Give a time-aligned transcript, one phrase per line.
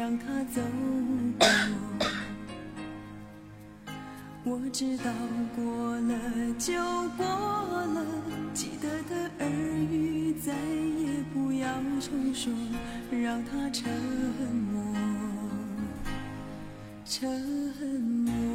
[0.00, 0.62] 让它走
[1.38, 1.46] 过。
[4.44, 5.12] 我知道
[5.54, 6.14] 过了
[6.58, 6.72] 就
[7.18, 8.06] 过了，
[8.54, 11.68] 记得的耳语再也不要
[12.00, 12.50] 重说，
[13.10, 13.92] 让它沉
[14.72, 14.82] 默，
[17.04, 17.28] 沉
[18.00, 18.49] 默。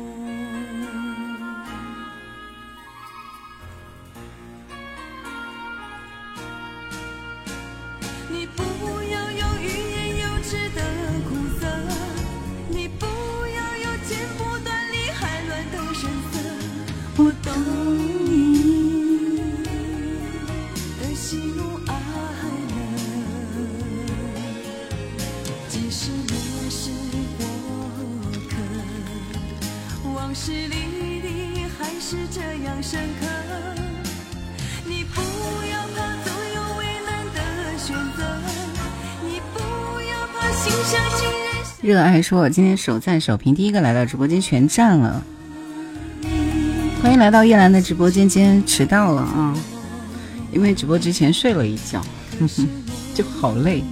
[42.16, 42.26] 还。
[42.26, 45.22] 说：“我今天手赞首评，第一个来到直播间全占了。
[47.04, 49.56] 欢迎来到叶兰的直播间，今天迟到了啊，
[50.52, 52.02] 因为直播之前睡了一觉，
[52.40, 52.68] 哼哼，
[53.14, 53.84] 就好累，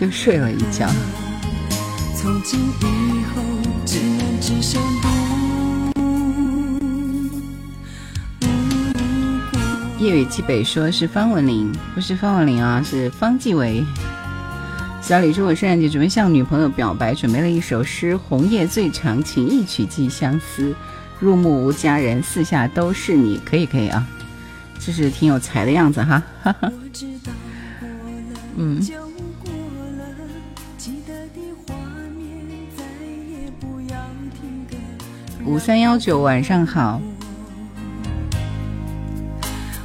[0.00, 0.88] 就睡了一觉。
[2.16, 3.42] 从今以后，
[3.84, 4.80] 只能只剩
[9.98, 13.84] 夜雨寄北说是方文琳，不是方文琳啊，是方继伟。
[15.06, 20.74] 小李说我圣诞节准备向女朋友表白，准备了一首诗：红叶最长情，一曲寄相思。
[21.20, 23.40] 入目无佳人，四下都是你。
[23.44, 24.04] 可以可以啊，
[24.80, 26.20] 这是挺有才的样子哈。
[26.42, 26.72] 哈哈。
[28.56, 28.84] 嗯。
[35.44, 37.00] 五三幺九，晚上好。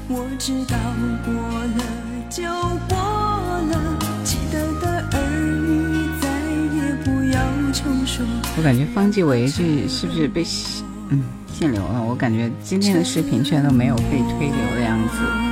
[0.08, 0.76] 我知道
[1.24, 1.32] 过
[1.78, 1.84] 了
[2.28, 2.42] 就
[2.90, 3.01] 过
[8.58, 10.46] 我感觉方继伟这是不是被
[11.10, 11.24] 嗯
[11.54, 12.04] 限流了？
[12.04, 15.51] 我感觉今天的视频居然都没有被推流的样子。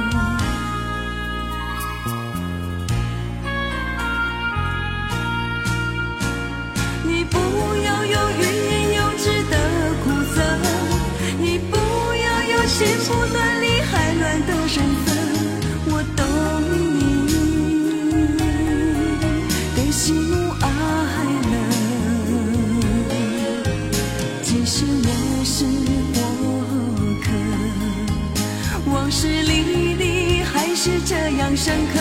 [31.62, 32.00] 深刻，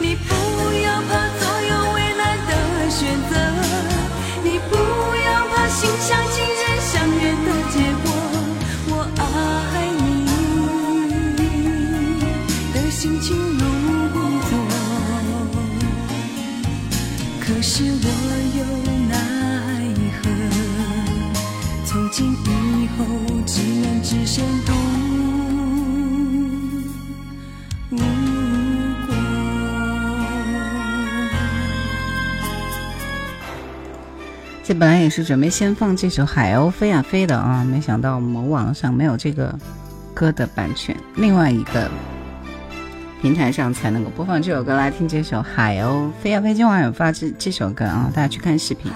[0.00, 0.32] 你不
[0.82, 2.52] 要怕左右为难的
[2.88, 3.32] 选择，
[4.42, 8.08] 你不要怕心相近人相远的结果。
[8.88, 9.20] 我爱
[10.00, 10.00] 你
[12.72, 13.62] 的心情如
[14.48, 14.50] 昨，
[17.38, 18.06] 可是我
[18.56, 18.58] 又
[19.10, 19.12] 奈
[20.22, 20.24] 何？
[21.84, 22.98] 从今以后，
[23.44, 24.79] 只能只剩独。
[34.74, 39.52] 本来也是准备先放这首《海鸥飞呀飞》的啊，没想到某网上没有这个
[40.14, 41.90] 歌的版权，另外一个
[43.20, 44.76] 平台上才能够播放这首歌。
[44.76, 48.92] 来听这首《海鸥飞呀飞》，今晚有发这这首歌啊，大家去看视频。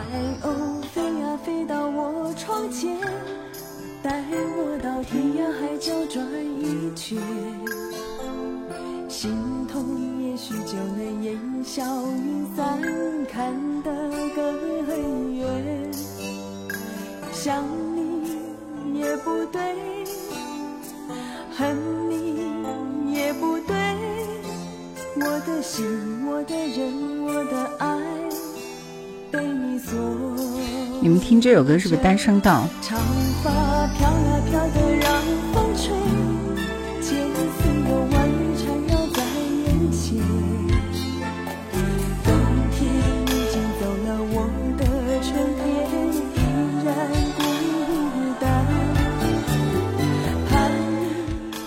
[31.75, 32.69] 歌是不是单声道？
[32.81, 32.97] 长
[33.43, 33.51] 发
[33.99, 35.21] 飘呀飘的让
[35.53, 35.93] 风吹。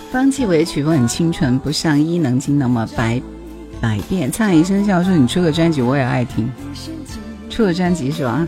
[0.10, 3.22] 方季韦曲风很清纯，不像伊能静那么百
[3.82, 4.32] 百变。
[4.32, 6.50] 灿烂一声笑说：“你出个专辑，我也爱听。
[7.50, 8.48] 出个专辑是吧？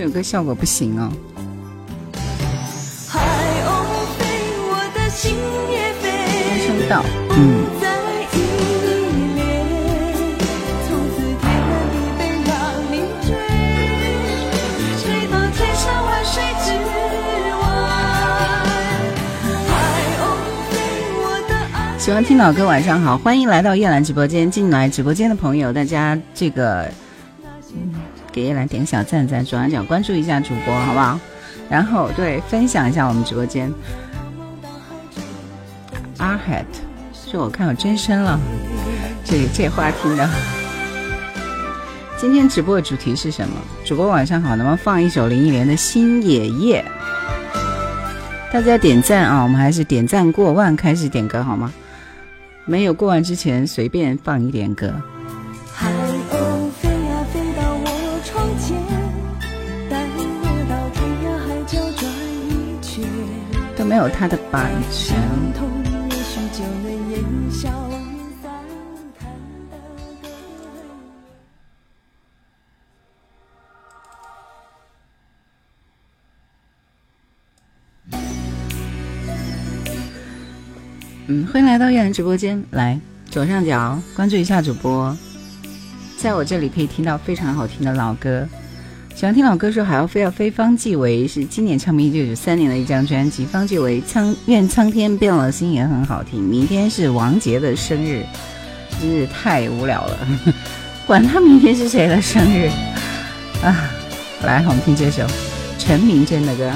[0.00, 1.12] 这首歌效果不行哦。”
[5.12, 7.66] 声道，嗯。
[21.98, 24.50] 喜欢听听老歌晚上好，欢迎来到叶兰直播间。
[24.50, 26.90] 进来直播间的朋友，大家这个
[28.32, 31.18] 给叶兰点个小赞赞，左上角关注一下主播，好不好？
[31.68, 33.72] 然后对分享一下我们直播间。
[36.18, 36.64] 阿海，
[37.30, 38.38] 这我看有真身了，
[39.24, 40.28] 这这话听的。
[42.18, 43.54] 今天直播的主题是什么？
[43.84, 46.84] 主播晚上好，能不能放一首林忆莲的《新野夜》？
[48.52, 49.42] 大家点赞啊！
[49.42, 51.72] 我们还是点赞过万开始点歌好吗？
[52.66, 54.92] 没有过万之前随便放一点歌。
[63.90, 65.18] 没有他的版权。
[81.26, 82.62] 嗯，欢迎来到叶兰直播间。
[82.70, 82.96] 来，
[83.28, 85.16] 左上角关注一下主播，
[86.16, 88.46] 在我这里可以听到非常好听的老歌。
[89.20, 93.44] 喜欢听老歌说还要非要飞方季韦是今年唱片，一九九三年的一张专辑。
[93.44, 96.42] 方季韦《苍愿苍天变了心》也很好听。
[96.42, 98.24] 明天是王杰的生日，
[98.98, 100.26] 真是太无聊了，
[101.06, 102.70] 管他明天是谁的生日
[103.62, 103.90] 啊！
[104.42, 105.26] 来，我们听这首
[105.78, 106.72] 陈明真的歌。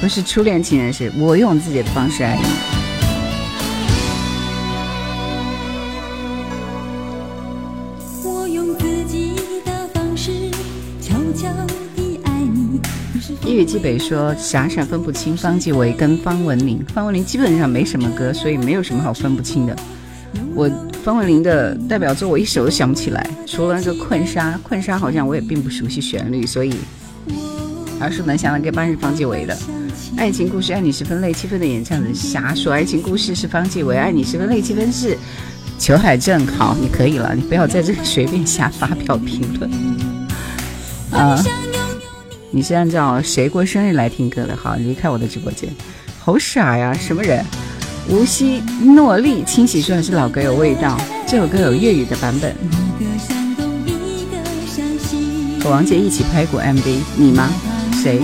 [0.00, 2.77] 不是初恋情人，是我用自己的方式爱你。
[13.58, 19.76] 一语记北说傻傻分不清方继伟跟方文琳，方文琳基本上没什么歌，所以没有什么好分不清的。
[20.54, 20.70] 我
[21.02, 26.72] 方文琳的代表作我一首都想不起来，除了那个困沙，困沙好像我也并不熟悉旋律，所以
[27.98, 29.58] 而是能想到跟班是方继伟的。
[30.16, 32.72] 爱情故事，爱你十分累七分的演唱人瞎说。
[32.72, 35.18] 爱情故事是方继伟，爱你十分累七分是
[35.80, 36.46] 裘海正。
[36.46, 39.68] 好，你可以了，你不要在这里随便瞎发表评论。
[41.10, 41.42] 啊，
[42.50, 44.56] 你是按照谁过生日来听歌的？
[44.56, 45.68] 好，离开我的直播间。
[46.18, 47.44] 好傻呀，什么人？
[48.08, 52.56] 无锡诺丽清洗说的是老歌有味道，这首歌有粤语的版本。
[55.62, 57.50] 和王杰一起拍过 MV，你吗？
[58.02, 58.22] 谁？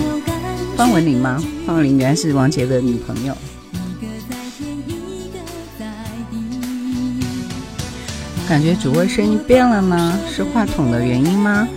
[0.75, 1.39] 方文琳吗？
[1.67, 3.37] 方文琳原来是王杰的女朋友。
[8.49, 11.67] 感觉主播声音变了吗，是话筒的原因吗？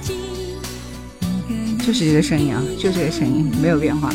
[1.89, 4.11] 就是这个声音啊，就这个声音，没有变化。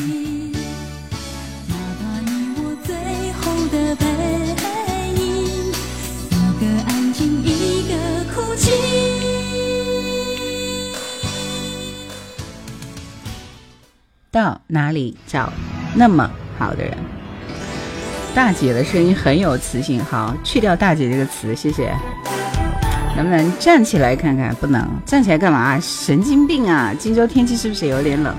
[14.29, 15.51] 到哪里找
[15.95, 16.29] 那么
[16.59, 16.95] 好的人？
[18.35, 21.91] 大姐的声音很有磁性，好，去掉大姐这个词，谢谢。
[23.15, 24.53] 能不能站起来看看？
[24.55, 25.79] 不能，站起来干嘛？
[25.79, 26.93] 神经病啊！
[26.97, 28.35] 荆州天气是不是有点冷？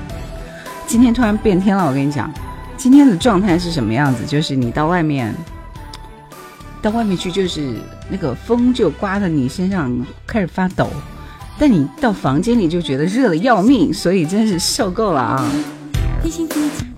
[0.87, 2.32] 今天突然变天了，我跟你讲，
[2.76, 4.26] 今天的状态是什么样子？
[4.26, 5.32] 就是你到外面，
[6.82, 7.75] 到外面去，就是
[8.11, 9.91] 那个风就刮的你身上
[10.26, 10.91] 开始发抖，
[11.59, 15.50] 但你到房间里就觉得热的要命，所以真是受够了啊！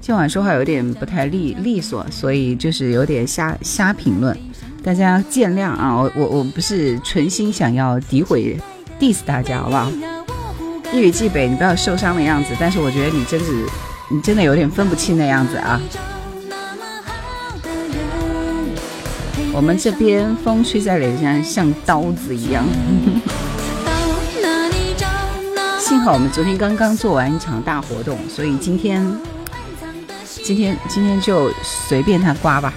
[0.01, 4.37] 今晚说话有点不太利利索，所以就是有点瞎瞎评论，
[4.87, 5.97] 大家见谅啊！
[5.97, 8.57] 我我我不是存心想要诋毁
[9.01, 9.91] diss 大家，好不好？
[10.93, 13.67] 一语既北，你不要受伤的样子，但是我觉得你真是，
[14.09, 15.81] 你真的有点分不清的样子啊！
[19.53, 22.65] 我们这边风吹在脸上像刀子一样。
[25.81, 29.05] 幸好我们昨天刚刚做完一场大活动，所以今天，
[30.45, 32.73] 今天今天就随便他刮吧。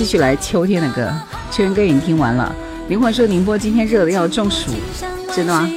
[0.00, 1.12] 继续来秋天的歌，
[1.50, 2.50] 秋天歌已经听完了。
[2.88, 4.70] 灵魂说宁波今天热的要中暑，
[5.36, 5.68] 真的吗？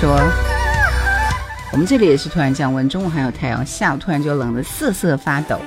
[0.00, 0.16] 说
[1.72, 5.58] ：“我们这里也是突然降温，中午还有太阳，下午突然就冷得瑟瑟发抖。”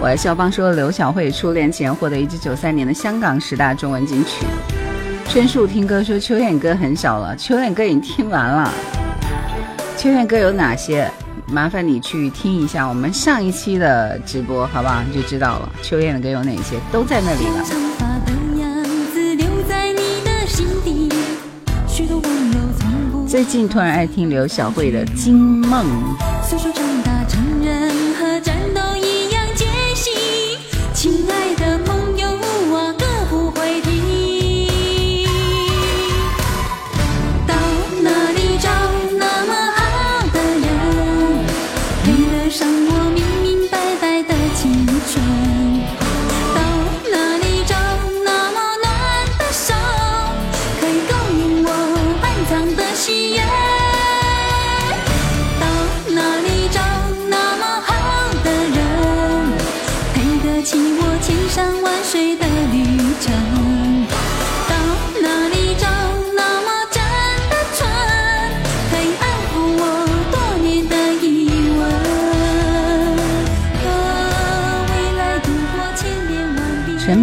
[0.00, 4.46] 我肖邦说：“刘晓慧初恋前获得一九九三年的香港十大中文金曲。”
[5.28, 8.72] 春树听歌说：“秋燕歌很少了，秋燕歌已经听完了。
[9.96, 11.10] 秋燕歌有哪些？
[11.48, 15.02] 麻烦你去听一下我们上一期的直播，好不好？
[15.02, 15.68] 你就知道了。
[15.82, 17.87] 秋燕的歌有哪些，都在那里了。”
[23.28, 25.84] 最近突然爱听刘小慧的《惊梦》。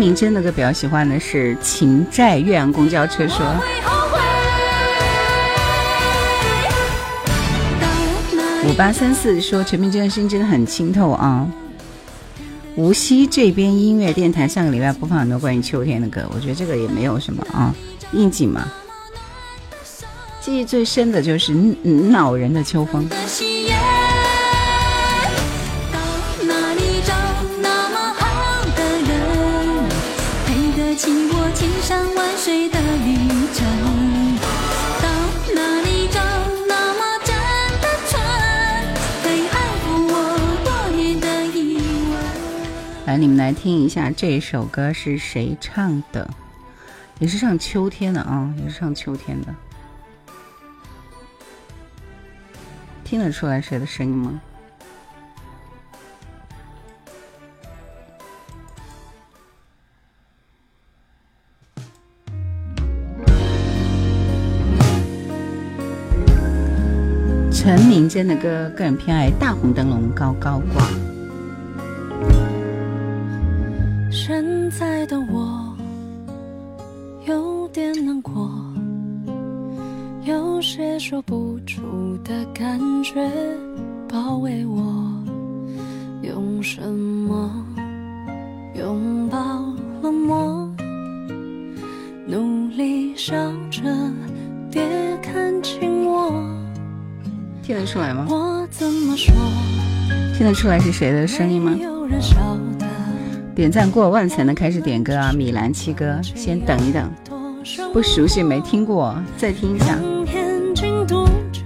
[0.05, 3.39] 陈明真的个比较喜欢的是《情债》，岳阳公交车说。
[8.67, 11.47] 五八三四说陈明真的声音真的很清透啊。
[12.75, 17.73] 无锡这边音乐电台上个礼拜播放很多关于秋天的歌，我觉得这个也没有什么啊，
[18.11, 18.71] 应景嘛。
[20.39, 23.09] 记忆最深的就是恼人的秋风。
[43.17, 46.29] 你们来听一下这首歌是谁唱的？
[47.19, 49.55] 也是唱秋天的啊，也是唱秋天的。
[53.03, 54.41] 听得出来谁的声音吗？
[67.51, 70.83] 陈明真的歌，个人偏爱《大红灯笼高高挂》。
[74.67, 75.77] 现在的我
[77.27, 78.49] 有点难过，
[80.23, 83.29] 有些说不出的感觉
[84.09, 85.13] 包围我，
[86.23, 87.63] 用什么
[88.73, 89.37] 拥抱
[90.01, 90.67] 冷漠？
[92.25, 93.35] 努力笑
[93.69, 93.83] 着，
[94.71, 94.81] 别
[95.21, 96.43] 看清我。
[97.61, 98.25] 听得出来吗？
[98.27, 99.31] 我怎么说？
[100.35, 101.71] 听得出来是谁的声音吗？
[103.55, 105.31] 点赞过万才能开始点歌啊！
[105.31, 107.09] 米兰七哥，先等一等，
[107.93, 109.97] 不熟悉没听过，再听一下。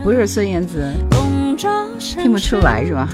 [0.03, 0.93] 不是孙燕姿，
[1.97, 3.09] 听不出来是吧？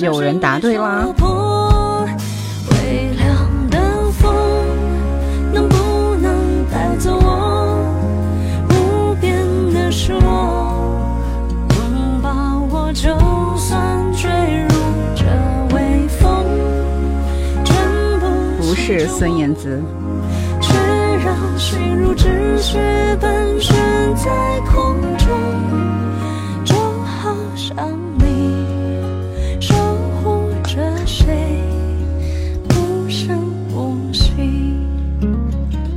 [0.00, 1.06] 有人答对啦！
[18.88, 19.82] 是孙燕姿。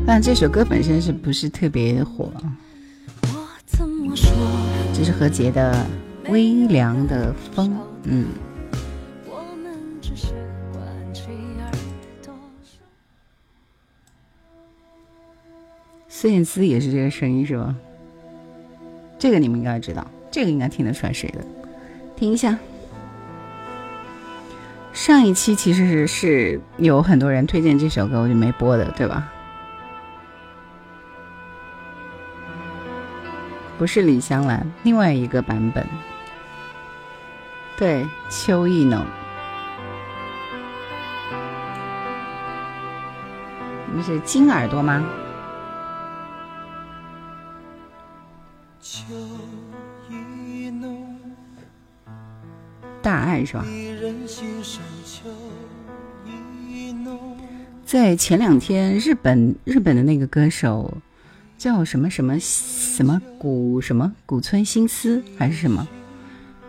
[0.05, 2.29] 但这首歌本身是不是特别火？
[4.93, 5.73] 这是何洁的
[6.29, 7.69] 《微凉的风》，
[8.03, 8.25] 嗯。
[16.21, 17.75] 孙燕姿也是这个声音是吧？
[19.17, 21.43] 这个你们应该知道，这个应该听得出来谁的。
[22.15, 22.59] 听一下，
[24.93, 29.31] 上一期其实是是有很多人推荐这首歌，我就没播的，对吧？
[33.79, 35.83] 不是李香兰，另外一个版本。
[37.79, 39.03] 对，秋意浓。
[43.91, 45.03] 你是金耳朵吗？
[53.01, 53.65] 大爱是吧？
[57.85, 60.97] 在前两天，日本日本的那个歌手
[61.57, 65.87] 叫什么什么什么古什么古村新司还是什么，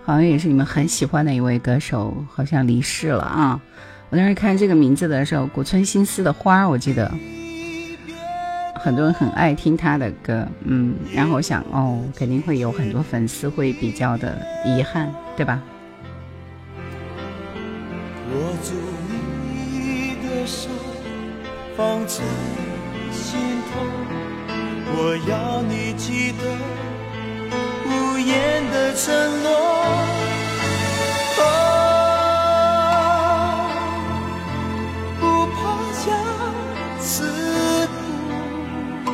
[0.05, 3.61] 好像也是你们很喜欢的一位歌手，好像离世了啊！
[4.11, 7.09] 我当时看这个名字的时候，古村新司的花，我记得
[8.75, 15.63] 很多人很爱听他的歌，嗯，然后我想哦，肯定会有很多粉丝会比较的遗憾，对吧？
[18.35, 18.73] 握住
[19.49, 20.69] 你的手，
[21.77, 22.25] 放在
[23.13, 23.71] 心头。
[24.95, 24.97] 我
[25.29, 26.43] 要你记得
[27.87, 28.31] 无言
[28.71, 29.05] 的承
[29.43, 29.49] 诺
[35.19, 35.23] 不
[35.55, 35.59] 怕
[35.93, 36.05] 相
[37.01, 37.13] 思
[39.05, 39.09] 苦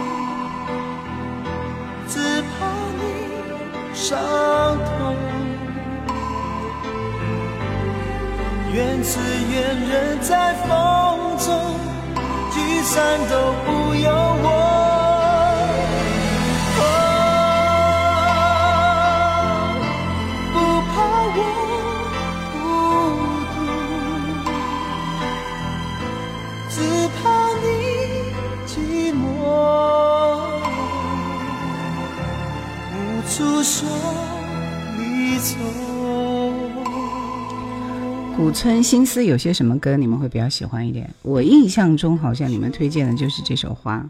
[2.08, 2.56] 只怕
[2.98, 3.02] 你。
[3.94, 4.08] 伤
[8.78, 9.18] 愿只
[9.50, 11.74] 愿人在风中
[12.52, 14.37] 聚散都不由
[38.38, 41.10] 古村新司有些什么歌你们会比较喜欢一点？
[41.22, 44.06] 我印象中好像你们推荐的就是这首《花》，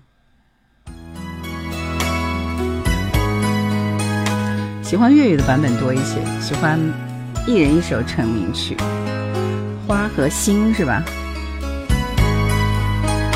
[4.86, 6.78] 喜欢粤语的版本多一些，喜欢
[7.46, 8.76] 一人一首成名曲，
[9.86, 11.02] 《花》和《心》是吧？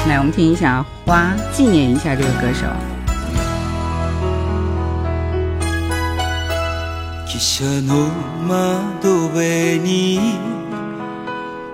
[0.07, 2.67] 来，我们听一下《花》，纪念一下这个歌手。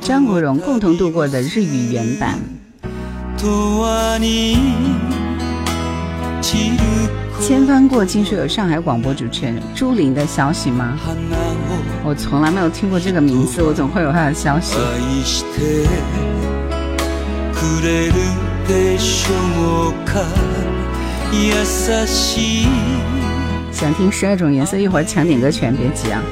[0.00, 2.38] 张国荣共同度过的日语原版。
[7.40, 10.98] 千帆过尽说有上海广播主持人朱琳的消息吗？
[12.04, 14.76] 我从来没有听过这个名字，我总会有他的消息。
[23.72, 26.22] 想听十二种颜色，一会儿抢点歌权，别急啊。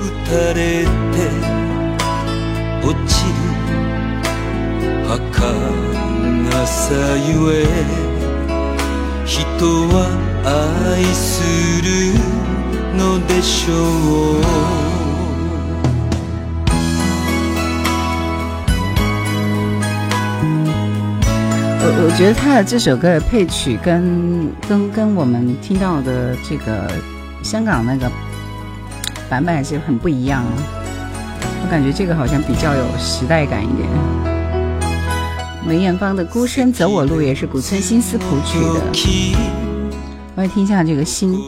[21.84, 26.90] 我我觉得他的这首歌的配曲跟跟跟我们听到的这个。
[27.42, 28.10] 香港那个
[29.28, 30.44] 版本还是很不一样，
[31.62, 33.88] 我感觉这个好像比较有时代感一点。
[35.64, 38.80] 梅艳芳的《孤身走我路》也是古村新司谱曲的，
[40.34, 41.38] 我来听一下这个心。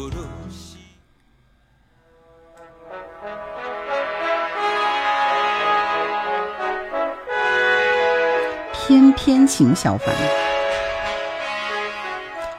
[8.73, 10.15] 翩翩请小凡。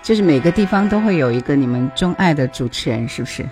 [0.04, 3.44] 就是每个地方都会有一个你们钟爱的主持人，是不是？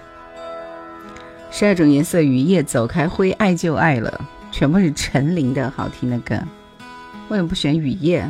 [1.56, 4.20] 十二种颜色，雨夜走开，灰爱就爱了，
[4.52, 6.36] 全部是陈琳的好听的歌，
[7.30, 8.28] 为什么不选雨夜？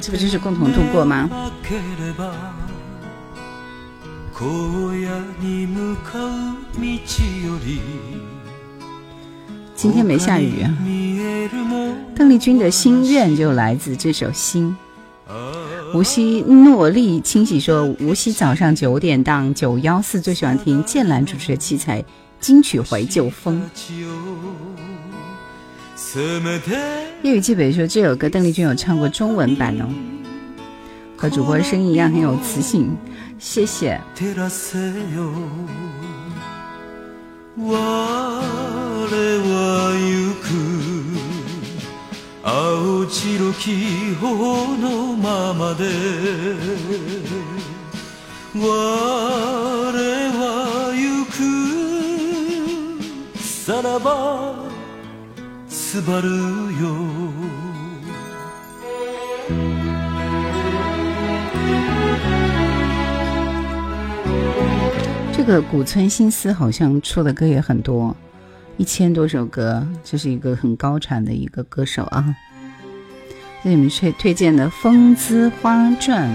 [0.00, 1.28] 这不就是共同度过吗？
[9.74, 10.64] 今天没下雨。
[12.14, 14.76] 邓丽君的心愿就来自这首《心》。
[15.94, 22.04] 无锡诺丽清洗说，无锡早上九点档九幺四最喜欢听剑兰主持的器材
[22.38, 23.60] 金曲怀旧风。
[27.22, 29.88] 夜雨寄北说，这首歌邓丽君有唱过中文版哦，
[31.16, 32.96] 和主播的声音一样很有磁性。
[33.38, 34.00] 谢谢。
[42.43, 45.85] 我は行く青白き頬のままで
[48.53, 48.61] 我
[50.31, 51.39] は行く
[53.39, 54.55] さらば
[55.67, 56.95] すばるよ
[65.33, 68.15] 这个古村新司好像出的歌也很多，
[68.76, 72.34] 一千多首歌，这是一个很高产的一个歌手啊。
[73.62, 76.28] 给你们推推荐的《风姿花传》，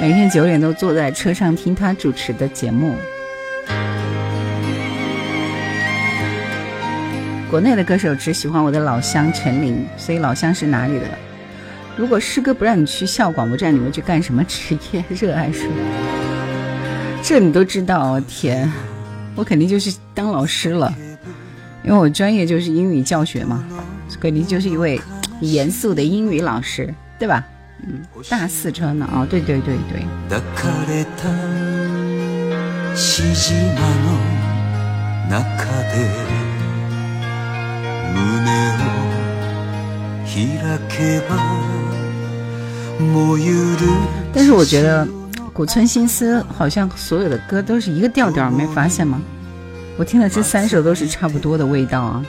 [0.00, 2.94] 每天九点都坐在车上听他主持的节目。
[7.50, 11.06] 国内的歌手只喜欢我的老乡陈琳，所以老乡是哪里的？
[11.96, 15.04] 如果师哥不让你去校广播站，你会去干什么职业？
[15.10, 15.68] 热爱说，
[17.22, 18.18] 这你都知道？
[18.20, 18.72] 天，
[19.40, 20.94] 我肯定就是当老师了，
[21.82, 23.64] 因为我专业就是英语教学嘛，
[24.20, 25.00] 肯定就是一位
[25.40, 27.42] 严肃的英语老师，对吧？
[27.82, 29.08] 嗯，大四车呢？
[29.10, 30.04] 哦，对对对对。
[44.34, 45.08] 但是我觉得
[45.60, 49.20] 古村新司好像所有的歌都是一个调调，没发现吗？
[49.98, 52.24] 我听的这三首都是差不多的味道啊。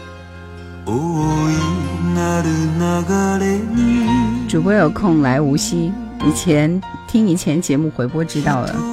[4.49, 5.93] 主播有空来无锡，
[6.27, 8.90] 以前听以前节目回播知道了。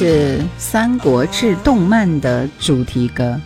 [0.00, 3.36] 是《三国志》动漫的主题歌。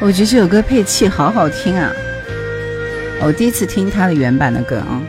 [0.00, 1.92] 我觉得这首歌配器好好听啊！
[3.20, 5.00] 我第一次听他的原版的歌啊。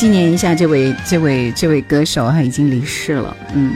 [0.00, 3.36] 纪念一下这位这位这位歌手，他已经离世了。
[3.52, 3.74] 嗯，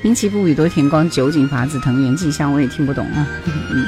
[0.00, 3.26] 滨崎步、宇多田光、酒井法子、藤原纪香，我也听不懂啊。
[3.72, 3.86] 嗯。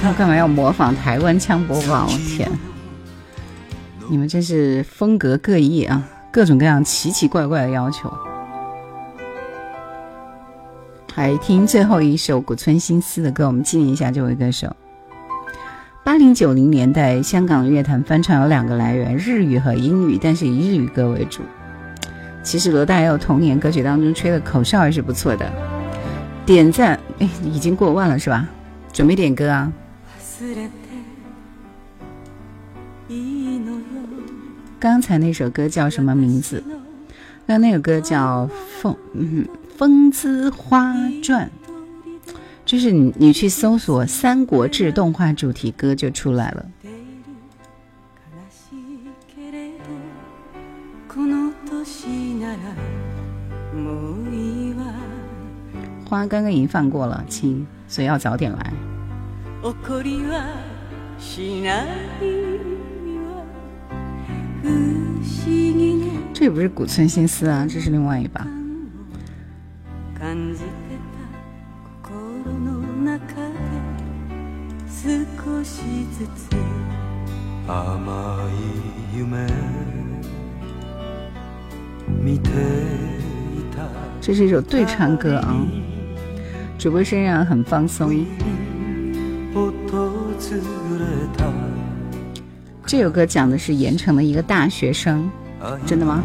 [0.00, 2.06] 他干嘛要模仿台湾腔播放？
[2.06, 2.48] 我天！
[4.08, 8.12] 你们真是风格各异啊，各种各样奇奇怪怪的要求。
[11.12, 14.74] 还听最后一首古村新司的歌，我们纪念一下这位歌手。
[16.04, 21.42] 八零九零年代香港乐坛翻唱有两个来源，日语和英语，但是以日语歌为主。
[22.44, 25.50] 其实罗大佑童年歌曲当中吹的口哨还是不错的。
[26.44, 28.48] 点赞，哎，已经过万了是吧？
[28.92, 29.72] 准备点歌啊。
[34.78, 36.62] 刚才那首歌叫什么名字？
[37.46, 38.46] 刚那首歌叫
[38.80, 38.96] 《风
[39.76, 41.50] 风姿花传》，
[42.64, 46.66] 就是你你去搜索《三国志》动画主题歌就出来了。
[56.08, 58.72] 花刚刚已经放过了，亲，所以要早点来。
[66.32, 68.46] 这也不是古村新司啊，这是另外一把。
[84.20, 85.56] 这是一首对唱歌啊，
[86.76, 88.26] 主播身上很放松。
[92.86, 95.28] 这首歌讲的是盐城的一个大学生，
[95.84, 96.22] 真的吗？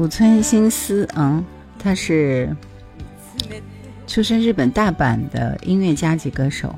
[0.00, 1.44] 古村新司嗯，
[1.78, 2.56] 他是
[4.06, 6.74] 出身日本大阪的音乐家级歌手，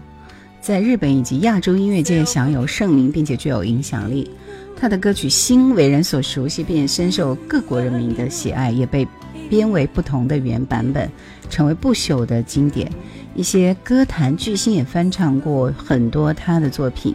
[0.61, 4.28] 在日本以及亚洲音乐界享有盛名，并且具有影响力。
[4.76, 9.06] 他的歌曲《心》为人所熟悉，并深受各国人民的喜爱，也被
[9.48, 11.08] 编为不同的原版本，
[11.48, 12.90] 成为不朽的经典。
[13.37, 17.14] 一些歌坛巨星也翻唱过很多他的作品。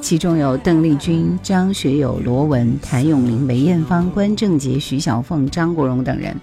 [0.00, 6.34] 其中有邓丽君、张学友、罗文、谭咏麟、梅艳芳、关正杰、徐小凤、张国荣等人。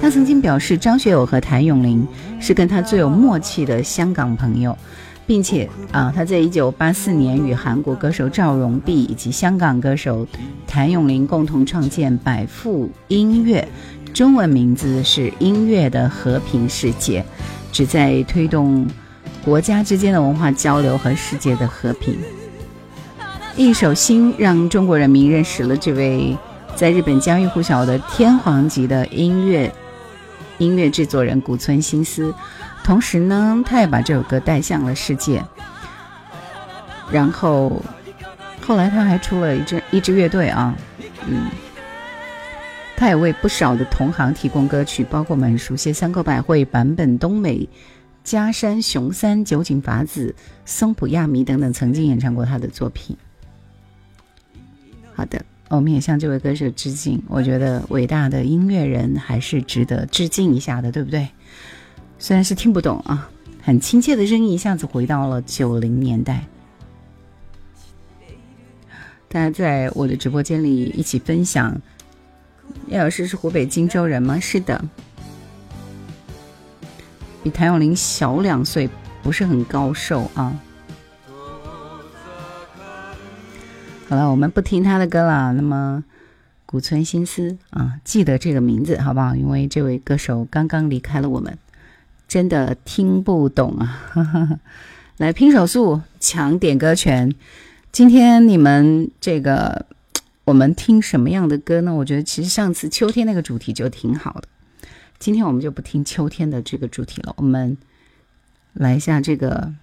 [0.00, 2.06] 他曾经表示，张学友和谭咏麟
[2.40, 4.76] 是跟他最有默契的香港朋友。
[5.26, 10.26] 并且啊，他在一九八四年与韩国歌手赵荣弼以及香港歌手
[10.66, 13.68] 谭咏麟共同创建百富音乐，
[14.14, 17.22] 中文名字是音乐的和平世界，
[17.70, 18.88] 旨在推动
[19.44, 22.16] 国家之间的文化交流和世界的和平。
[23.58, 26.38] 一首《心》让中国人民认识了这位
[26.76, 29.74] 在日本家喻户晓的天皇级的音乐
[30.58, 32.32] 音乐制作人古村新司。
[32.84, 35.44] 同时呢，他也把这首歌带向了世界。
[37.10, 37.82] 然后，
[38.64, 40.76] 后来他还出了一支一支乐队啊，
[41.26, 41.48] 嗯，
[42.96, 47.68] 他也为不少的同行提供歌曲，包括我们熟悉三口百惠、坂本冬美、
[48.22, 50.32] 加山雄三、酒井法子、
[50.64, 53.16] 松浦亚弥等等，曾经演唱过他的作品。
[55.18, 57.20] 好的，我们也向这位歌手致敬。
[57.26, 61.26] 我觉得伟大的音乐人还是值得致敬一下的，对不对？
[62.20, 63.28] 虽然是听不懂啊，
[63.60, 66.46] 很亲切的声音，一下子回到了九零年代。
[69.26, 71.76] 大家在我的直播间里一起分享。
[72.86, 74.38] 叶老师是湖北荆州人吗？
[74.38, 74.80] 是的，
[77.42, 78.88] 比谭咏麟小两岁，
[79.24, 80.56] 不是很高寿啊。
[84.08, 85.52] 好了，我们不听他的歌了。
[85.52, 86.02] 那么，
[86.64, 89.36] 古村新司啊，记得这个名字好不好？
[89.36, 91.58] 因为这位歌手刚刚离开了我们。
[92.26, 94.60] 真的听不懂啊！
[95.18, 97.34] 来拼手速抢点歌权。
[97.92, 99.84] 今天你们这个，
[100.44, 101.94] 我们听什么样的歌呢？
[101.94, 104.48] 我觉得其实上次秋天那个主题就挺好的。
[105.18, 107.76] 今天我们就不听秋天的这个主题了，我们
[108.72, 109.74] 来一下这个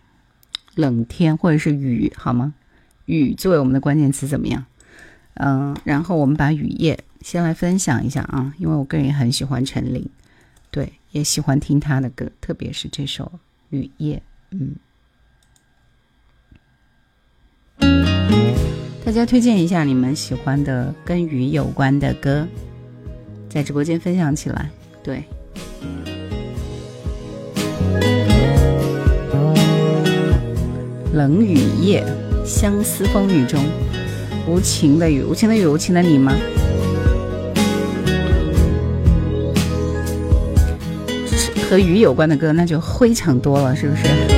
[0.73, 2.55] 冷天或者是雨，好吗？
[3.05, 4.65] 雨作为我们的关键词怎么样？
[5.35, 10.07] 嗯，然后我们把雨夜先来分享一下啊，因为我个人也很喜欢陈琳，
[10.71, 10.93] 对。
[11.11, 13.23] 也喜欢听他的歌，特别是这首
[13.69, 14.21] 《雨夜》。
[14.51, 14.75] 嗯，
[19.05, 22.45] 大家推荐一下你们喜欢的跟雨有关的歌，
[23.47, 24.69] 在直播间分享起来。
[25.01, 25.23] 对，
[31.13, 32.05] 冷雨夜，
[32.45, 33.59] 相思风雨中，
[34.47, 36.33] 无情的雨，无情的雨，无情的你吗？
[41.67, 44.34] 和雨有关的歌，那就非常多了，是不是？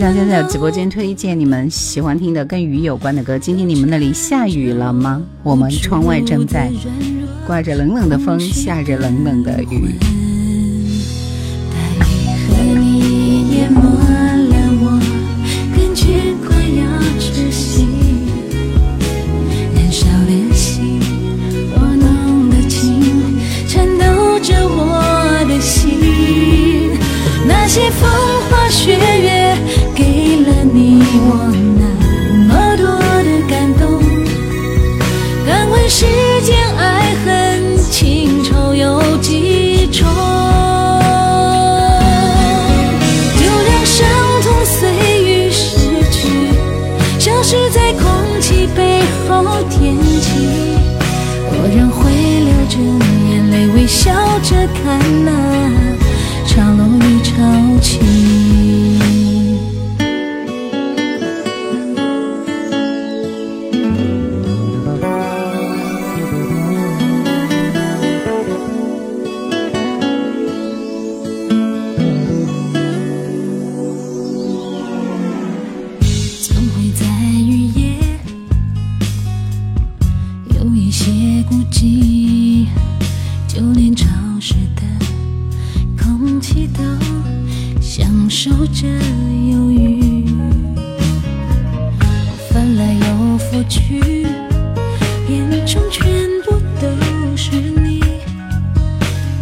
[0.00, 3.38] 欢迎大家在直播间推荐你们喜欢听的跟雨有关的歌。
[3.38, 5.20] 今天你们那里下雨了吗？
[5.42, 6.72] 我们窗外正在
[7.46, 9.94] 刮着冷冷的风，下着冷冷的雨。
[86.20, 86.82] 空气都
[87.80, 90.22] 享受着忧郁
[92.50, 94.26] 翻来又覆去
[95.30, 96.04] 眼中全
[96.44, 98.02] 部都是你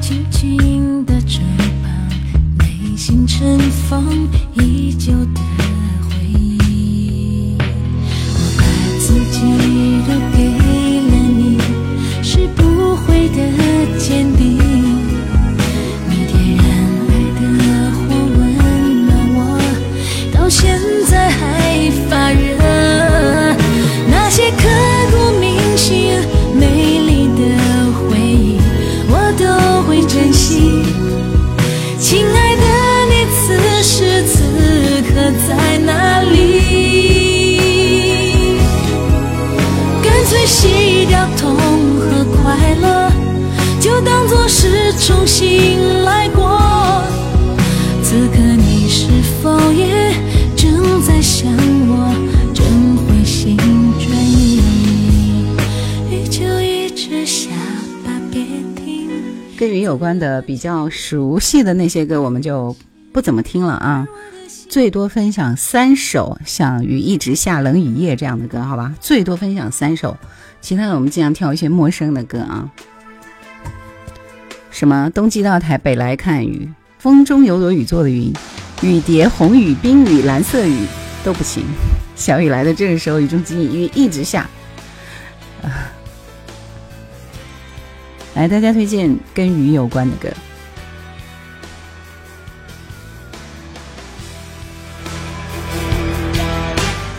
[0.01, 1.43] 紧紧的拽
[1.83, 5.13] 怕内心尘封依旧
[59.89, 62.77] 有关的比较熟悉的那些歌，我们就
[63.11, 64.07] 不怎么听了啊，
[64.69, 70.15] 最多分享三首，像《雨一直下》《冷雨夜》这样的歌，好吧，最多分享三首，
[70.61, 72.71] 其他的我们尽量挑一些陌生的歌啊，
[74.71, 76.69] 什么冬季到台北来看雨。
[76.99, 78.31] 风中有朵雨做的云，
[78.83, 80.87] 雨蝶、红雨、冰雨、蓝色雨
[81.25, 81.65] 都不行。
[82.15, 84.47] 小雨来的这个时候，雨中几雨一直下。
[88.35, 90.29] 来，大家推荐跟鱼有关的歌。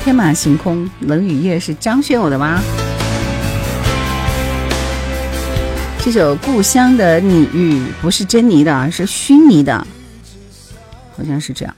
[0.04, 2.62] 天马行空，冷雨夜是张学友的吗？
[6.02, 9.86] 这首《故乡的你雨》不是珍妮的，是虚拟的，
[11.18, 11.76] 好像是这样。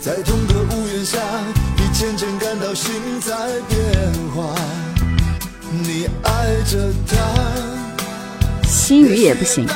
[0.00, 1.18] 在同个屋檐下，
[2.00, 3.36] 渐渐感到心在
[3.68, 4.54] 变化。
[5.70, 7.14] 你爱着他，
[8.66, 9.68] 心雨也不行。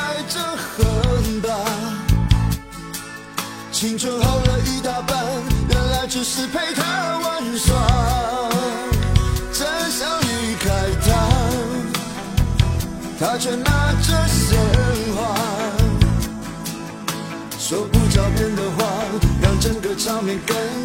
[3.71, 5.23] 青春耗了一大半，
[5.69, 7.75] 原来只是陪他玩耍。
[13.17, 13.93] 他却拿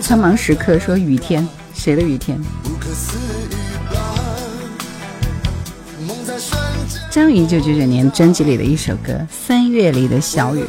[0.00, 2.40] 苍茫时刻说雨天，谁的雨天？
[7.10, 10.62] 张宇九九九年专辑里的一首歌《三月里的小雨》。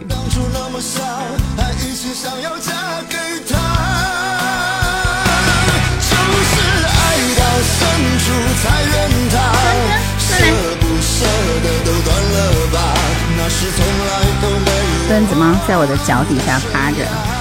[15.07, 15.57] 墩子吗？
[15.65, 17.40] 在我的脚底下趴着。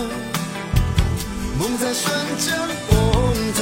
[1.93, 2.53] 瞬间
[2.89, 2.93] 崩
[3.53, 3.59] 塌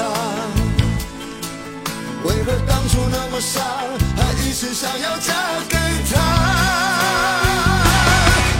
[2.23, 3.59] 为何当初那么傻，
[4.15, 5.33] 还一心想要嫁
[5.67, 5.75] 给
[6.11, 6.13] 他？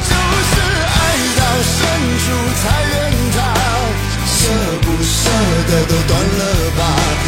[0.10, 0.12] 就
[0.50, 0.52] 是
[0.88, 0.98] 爱
[1.38, 1.78] 到深
[2.20, 2.26] 处
[2.62, 2.94] 才怨
[3.36, 3.38] 他，
[4.26, 4.40] 舍
[4.82, 5.18] 不舍
[5.68, 6.42] 得都断了
[6.78, 6.82] 吧，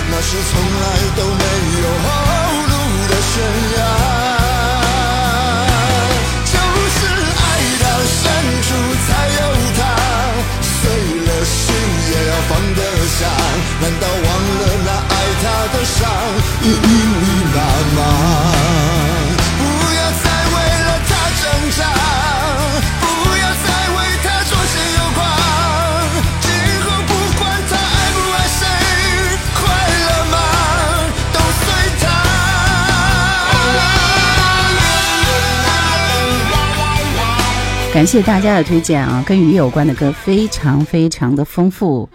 [0.09, 0.51] 那是从
[0.81, 0.83] 来
[1.15, 1.43] 都没
[1.81, 2.07] 有后
[2.67, 2.73] 路
[3.07, 3.33] 的悬
[3.77, 3.79] 崖。
[15.43, 15.99] 他的伤，
[16.61, 16.87] 已密
[17.19, 17.25] 密
[17.55, 17.57] 麻
[17.95, 17.99] 麻？
[19.57, 19.61] 不
[19.95, 21.43] 要再为了他挣
[21.77, 21.79] 扎，
[23.01, 23.03] 不
[23.37, 25.19] 要再为他左心右狂。
[26.41, 26.45] 今
[26.83, 27.79] 后不管他爱
[28.13, 28.61] 不爱谁，
[29.55, 29.59] 快
[29.97, 30.35] 乐吗？
[31.33, 31.63] 都随
[32.01, 32.03] 他。
[37.93, 42.07] 感谢大家的推荐啊，跟鱼有关的歌非常非常的丰富。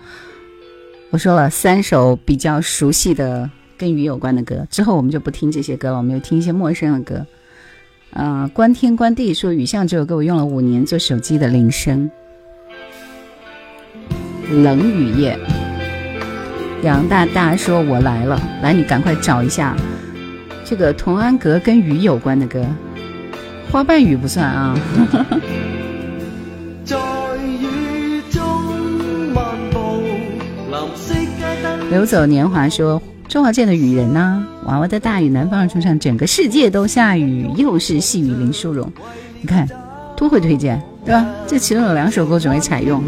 [1.17, 7.27] 我说了三首比较熟悉的跟雨有关的歌，之后我们就不听这些歌了，我们就听一些陌生的歌。
[8.11, 12.11] 呃，观天观地说雨巷这首歌我用了五年做手机的铃声。
[14.51, 15.39] 冷雨夜，
[16.83, 19.75] 杨大大说我来了，来你赶快找一下
[20.67, 22.63] 这个童安格跟雨有关的歌，
[23.73, 24.79] 花瓣雨不算啊。
[31.91, 38.93] 流走年华说：“周华健的《雨人》呐，娃娃的大雨，南方二重唱，整个世界都下雨，又是细雨林淑荣。
[39.41, 39.69] 你看，
[40.17, 41.25] 多会推荐，对吧？
[41.47, 43.03] 这其中有两首歌准备采用。”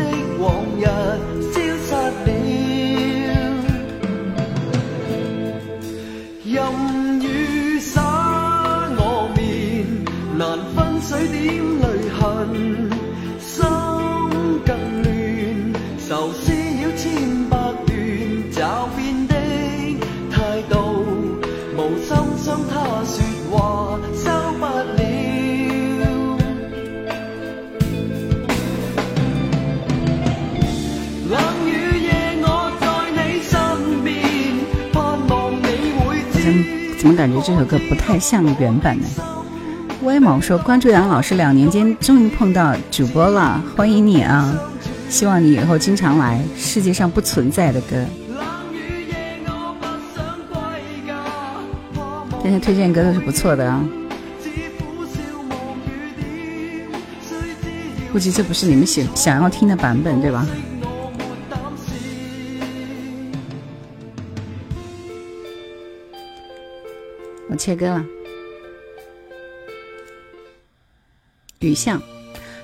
[36.98, 39.06] 怎么感觉这首歌不太像原版呢？
[40.02, 44.52] 歪毛说：“关注杨老师两年间，终于碰到主播了，欢迎你啊！
[45.08, 46.40] 希望你以后经常来。
[46.56, 48.04] 世界上不存在的歌，
[52.42, 53.82] 这些推荐歌都是不错的啊。
[58.12, 60.46] 估计这不是你们想想要听的版本，对吧？”
[67.58, 68.06] 切歌了。
[71.58, 72.00] 雨巷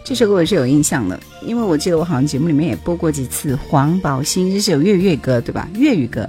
[0.04, 3.56] 这首歌我是有印象的，因为我记得我好像节目里面也播过几次。
[3.56, 5.68] 黄宝兴这是有粤粤歌对吧？
[5.74, 6.28] 粤语歌，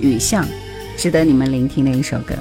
[0.00, 0.46] 雨巷，
[0.96, 2.34] 值得你们聆听的一首歌。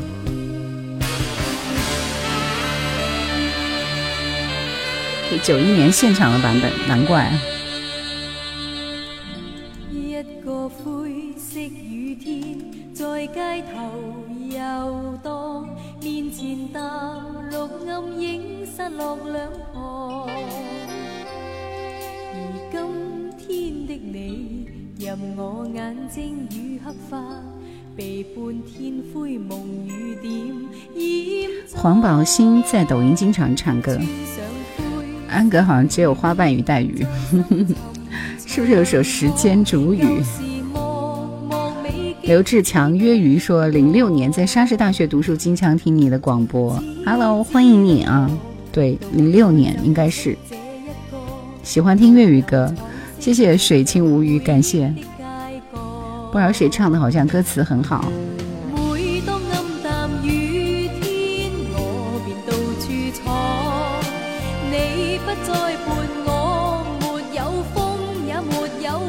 [5.44, 7.32] 九一年现场的版本，难怪。
[9.90, 12.60] 一个灰色雨天，
[12.94, 13.91] 在街头，
[16.74, 16.82] 淡
[17.50, 17.56] 绿
[17.90, 18.52] 暗影。
[18.74, 20.28] 失落两旁，
[22.34, 22.36] 而
[22.72, 24.66] 今天的你，
[24.98, 27.22] 任我眼睛与黑发，
[27.96, 30.32] 被半天灰蒙雨点
[31.76, 34.00] 黄宝兴在抖音经常唱歌，
[35.30, 37.06] 安格好像只有花瓣与带雨，
[38.48, 40.24] 是不是有首时间煮雨？
[42.24, 46.82] 刘志强约鱼说，零六年在沙市大学读书，经常听你的广播。
[47.04, 48.30] Hello，欢迎你啊！
[48.72, 50.38] 对，零六年应该是
[51.64, 52.74] 喜欢听粤语歌，
[53.20, 54.94] 谢谢水清无鱼，感谢。
[56.32, 58.12] 不知道谁唱的，好像歌词很好。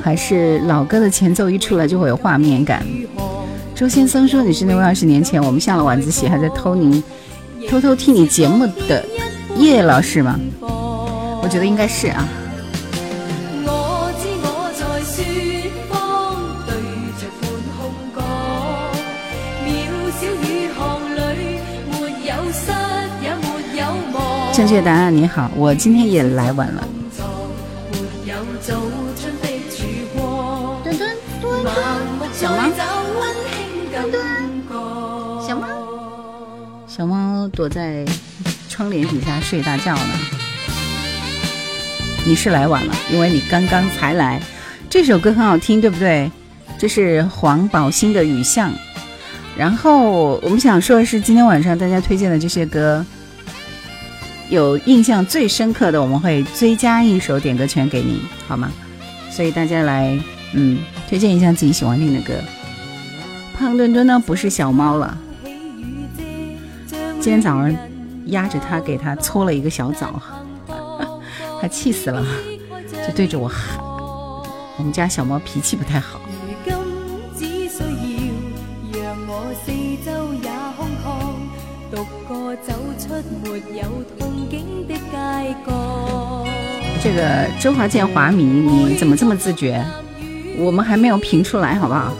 [0.02, 2.84] 还是老歌的前奏一出来就会有画面感。
[3.82, 7.02] 周先生说你是那位二十年前我们下了晚自习还在偷您
[7.68, 9.04] 偷偷听你节目的。
[9.56, 10.38] 叶老师吗？
[10.60, 12.28] 我觉得应该是啊。
[24.54, 26.86] 正确答案你好，我今天也来晚了。
[37.48, 38.04] 躲在。
[38.68, 40.14] 窗帘底下睡大觉呢。
[42.24, 44.40] 你是来晚了，因为你刚刚才来。
[44.88, 46.30] 这首歌很好听，对不对？
[46.78, 48.70] 这是黄宝兴的《雨巷》。
[49.58, 53.04] 然后我们想说的是，今天晚上大家推荐的这些歌，
[54.48, 58.72] 有印象最深刻的，我们会追加一首点歌权给你，好吗？
[59.30, 60.18] 所以大家来，
[60.54, 60.78] 嗯，
[61.10, 62.32] 推荐一下自己喜欢听的歌。
[63.58, 65.18] 胖墩墩呢，不是小猫了。
[67.22, 67.72] 今天早上。
[68.26, 70.20] 压着他，给他搓了一个小澡，
[71.60, 72.24] 他气死了，
[73.06, 73.76] 就对着我喊。
[74.78, 76.20] 我们家小猫脾气不太好。
[87.02, 89.84] 这个周华健华迷，你怎么这么自觉？
[90.56, 92.14] 我们还没有评出来，好不好？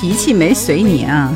[0.00, 1.30] 脾气没随你啊！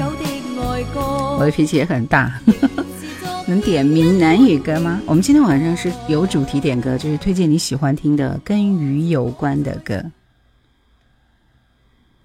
[1.39, 2.41] 我的脾气也很大。
[3.47, 5.03] 能点闽南语歌吗？
[5.05, 10.03] 我们今天晚上是有主题点歌，就是推荐你喜欢听的跟鱼有关的歌，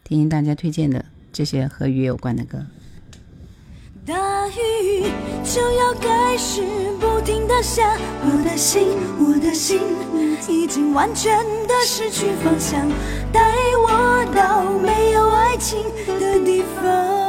[0.05, 2.65] 听听大家推荐的这些和鱼有关的歌。
[4.55, 5.05] 雨
[5.43, 6.63] 就要开始
[6.99, 8.89] 不停的下，我的心，
[9.19, 9.81] 我的心
[10.47, 11.37] 已经完全
[11.67, 12.87] 的失去方向，
[13.31, 13.41] 带
[13.77, 15.83] 我到没有爱情
[16.19, 17.19] 的地方。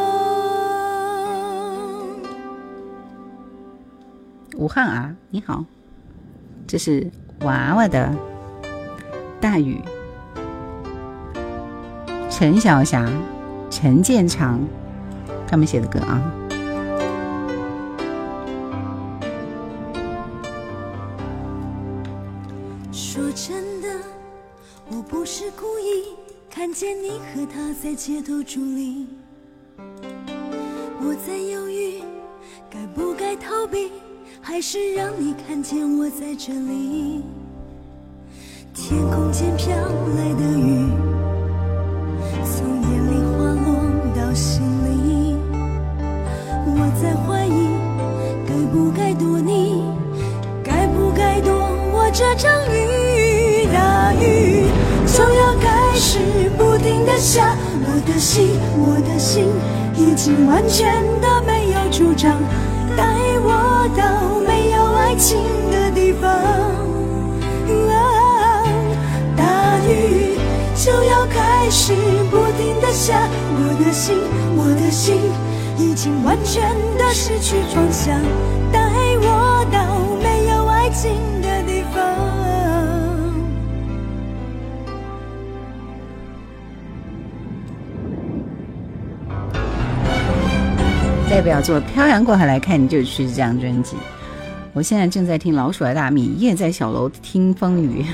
[4.56, 5.64] 武汉啊，你好，
[6.66, 7.10] 这是
[7.40, 8.14] 娃娃的
[9.40, 9.80] 大雨，
[12.28, 13.10] 陈小霞、
[13.70, 14.60] 陈建长
[15.46, 16.20] 他们写的歌啊。
[26.60, 29.06] 看见你和他在街头伫立，
[31.00, 32.02] 我在犹豫
[32.68, 33.90] 该不该逃避，
[34.42, 37.22] 还是让你看见我在这里。
[38.74, 40.84] 天空间飘来的雨，
[42.44, 45.36] 从眼里滑落到心里，
[46.66, 47.70] 我在怀疑，
[48.46, 49.82] 该不该躲你，
[50.62, 53.09] 该不该躲我这场雨？
[57.20, 57.54] 下，
[57.84, 58.48] 我的心，
[58.78, 59.44] 我的心
[59.94, 62.32] 已经完全的没有主张，
[62.96, 63.04] 带
[63.42, 65.36] 我到没有爱情
[65.70, 66.30] 的地方。
[69.36, 70.38] 大雨
[70.74, 71.92] 就要开始
[72.30, 74.16] 不停的下，我的心，
[74.56, 75.20] 我的心
[75.76, 78.18] 已经完全的失去方向，
[78.72, 78.80] 带
[79.20, 79.78] 我到
[80.22, 81.12] 没有爱情
[91.30, 93.94] 代表作《漂洋过海来看你》就是这张专辑。
[94.72, 98.04] 我现在正在听《老鼠爱大米》，夜在小楼听风雨。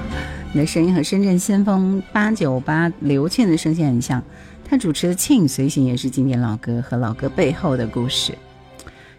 [0.52, 4.22] 你的声音和深圳先锋八九八刘倩的声线很像，
[4.62, 8.34] 她主持的《倩影随行》也是经典老歌和老歌背后的故事。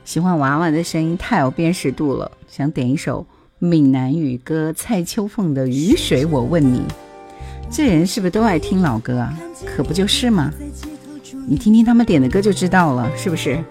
[0.06, 3.26] 喜欢娃娃的声音太有辨识度了，想点一首
[3.58, 6.78] 闽南语歌蔡秋凤的《雨水我问你》。
[7.72, 9.36] 这人是不是都爱听老歌啊？
[9.66, 10.54] 可不就是吗？
[11.50, 13.64] 你听听他们点的歌就知道了，是不是？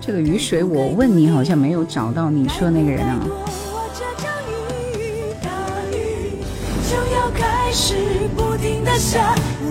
[0.00, 3.20] 这个雨水，我问你，好像没有找到你说那个人啊。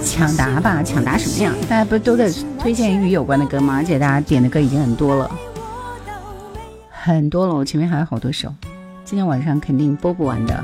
[0.03, 1.53] 抢答吧，抢答什么呀？
[1.69, 3.75] 大家不都在推荐与雨有关的歌吗？
[3.75, 5.29] 而且大家点的歌已经很多了，
[6.89, 7.53] 很多了。
[7.53, 8.53] 我前面还有好多首，
[9.03, 10.63] 今天晚上肯定播不完的。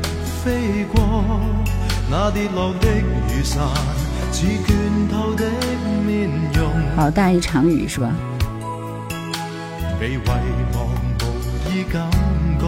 [0.43, 0.99] 飞过
[2.09, 3.61] 那跌落的雨伞，
[4.31, 4.73] 似倦
[5.11, 5.45] 透的
[6.05, 6.67] 面容。
[6.95, 8.11] 好大一场雨是吧？
[9.99, 10.17] 被遗
[10.73, 10.83] 忘
[11.21, 11.23] 无
[11.69, 12.09] 意感
[12.59, 12.65] 觉，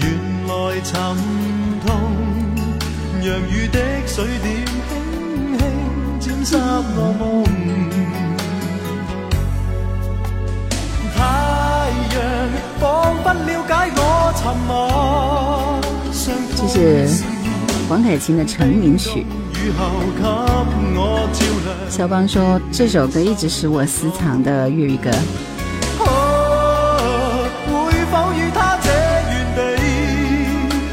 [0.00, 0.06] 原
[0.46, 0.92] 来沉
[1.86, 1.88] 痛，
[3.22, 4.66] 让雨的水点
[6.20, 7.22] 轻轻沾湿我梦。
[11.16, 11.18] 太
[12.12, 12.16] 阳
[12.78, 12.82] 仿
[13.22, 13.98] 佛了解我
[14.36, 15.80] 沉默。
[16.24, 17.06] 这是
[17.86, 19.26] 黄凯芹的成名曲。
[21.90, 25.10] 肖邦说这首歌一直是我私藏的粤语歌。
[25.98, 28.88] 会否与他这
[29.30, 29.60] 原地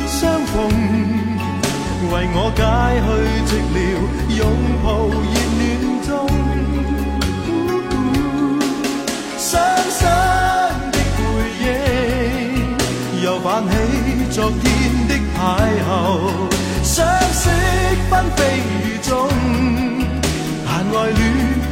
[0.05, 0.69] 相逢？
[2.11, 2.59] 为我解
[3.07, 3.09] 去
[3.47, 3.79] 寂寥，
[4.37, 4.39] 拥
[4.83, 5.61] 抱热恋
[6.05, 6.09] 中。
[9.37, 9.49] 伤
[9.89, 9.99] 心
[10.91, 11.19] 的回
[11.61, 11.63] 忆
[13.23, 13.71] 又泛起
[14.29, 14.70] 昨天。
[16.83, 17.49] 相识
[18.09, 19.27] 纷飞雨中，
[20.63, 21.19] 但爱恋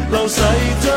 [0.09, 0.41] 流逝
[0.81, 0.91] 像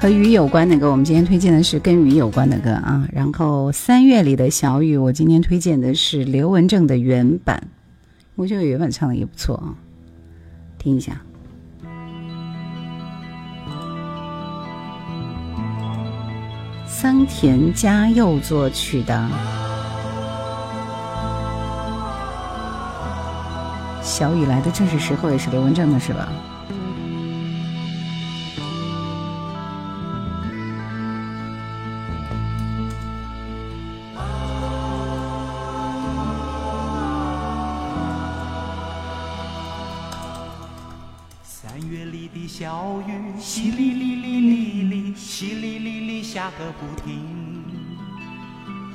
[0.00, 3.08] 和雨有关的歌，我们今天推荐的是跟雨有关的歌啊。
[3.12, 7.66] 然后三月里的小雨，我今天推荐的是刘文正的原版，
[8.36, 9.74] 我觉得原版唱的也不错啊，
[10.78, 11.20] 听一下。
[17.00, 19.14] 桑田佳佑作曲的
[24.04, 26.28] 《小雨来的正是时候》，也是刘文正的，是吧？
[46.58, 47.22] 个不停。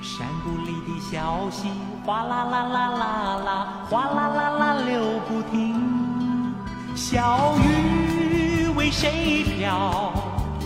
[0.02, 1.70] 山谷里的小溪，
[2.06, 5.82] 哗啦啦啦啦啦，哗啦啦啦流不停。
[6.94, 10.12] 小雨为谁飘？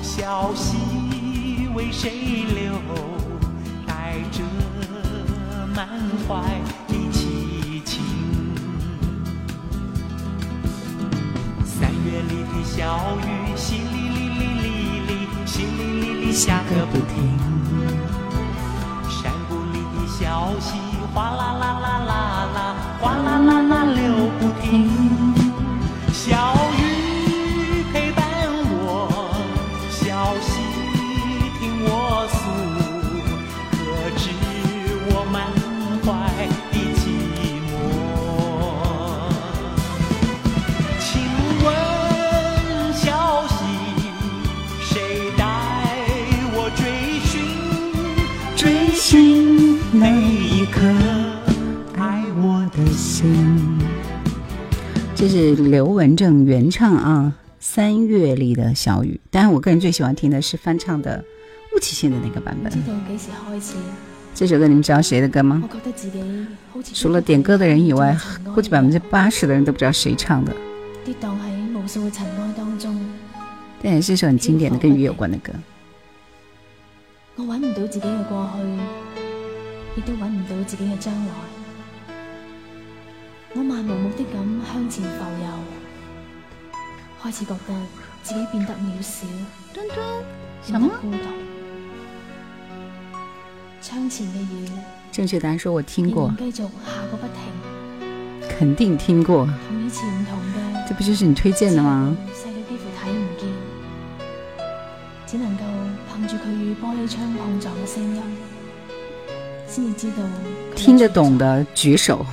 [0.02, 2.74] 小溪为谁流？
[3.86, 4.42] 带着
[5.76, 5.88] 满
[6.28, 6.42] 怀
[6.88, 8.02] 的凄情。
[11.64, 14.74] 三月里的小雨，淅沥沥沥沥
[15.06, 15.12] 沥，
[15.46, 15.97] 淅沥沥
[16.38, 17.36] 下个不停。
[19.10, 20.78] 山谷里的小溪，
[21.12, 22.20] 哗啦啦啦啦
[22.54, 23.67] 啦，哗啦啦
[55.38, 59.22] 是刘文正原唱啊，《三月里的小雨》。
[59.30, 61.24] 当然，我个人最喜欢听的是翻唱的
[61.76, 62.74] 巫启宪的那个版本。
[64.34, 65.70] 这首歌你们知道谁的歌吗
[66.92, 68.18] 除了点歌的人以外，
[68.56, 70.52] 估计百分之八十的人都不知道谁唱的。
[73.84, 75.54] 但也是一首很经典的跟雨有关的歌。
[77.36, 78.60] 我揾唔到自己嘅過去，
[79.98, 81.57] 亦都揾唔到自己嘅將來。
[83.54, 85.48] 我漫無目的咁向前浮游，
[87.24, 87.74] 開始覺得
[88.24, 89.26] 自己變得渺小，
[89.74, 89.98] 墩墩，
[90.68, 91.18] 變得孤獨。
[93.82, 94.70] 窗前嘅雨，
[95.12, 97.38] 正確答案說我聽過仍，然繼續下個不停，
[98.58, 99.46] 肯定聽過。
[99.46, 100.88] 同以前唔同嘅。
[100.90, 102.16] 這不就是你推薦的嗎？
[102.34, 103.50] 細到幾乎睇唔見，
[105.26, 105.62] 只能夠
[106.10, 108.22] 憑住佢與玻璃窗碰撞嘅聲音，
[109.68, 112.26] 先至知道佢嘅聽得懂的舉手。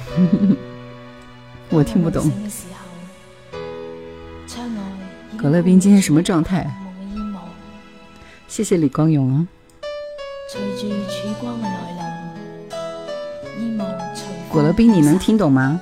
[1.75, 2.31] 我听不懂。
[5.37, 6.67] 葛樂斌今天什麼狀態？
[6.69, 7.37] 蒙嘅煙霧
[8.49, 9.49] 謝謝李光勇啊。
[14.53, 15.81] 葛樂斌，你能听懂吗？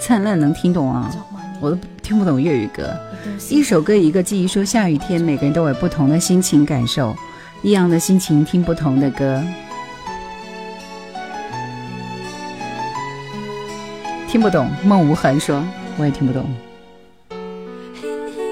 [0.00, 1.10] 灿烂能听懂啊
[1.60, 2.96] 我都听不懂粤语歌。
[3.50, 7.12] 一首歌一个记忆说下雨天，每个人都有不同的心情感受，
[7.62, 9.42] 一样的心情听不同的歌。
[14.34, 15.62] 聽不懂，夢無痕說，
[15.96, 16.44] 我也聽不懂。
[17.30, 18.02] 輕
[18.34, 18.42] 輕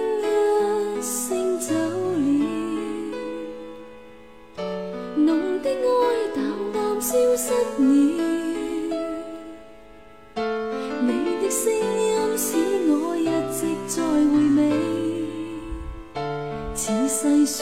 [0.97, 1.75] 一聲走了，
[11.03, 11.09] 你
[11.43, 12.55] 的聲音使
[12.89, 14.71] 我一直在回味，
[16.77, 17.59] 似細說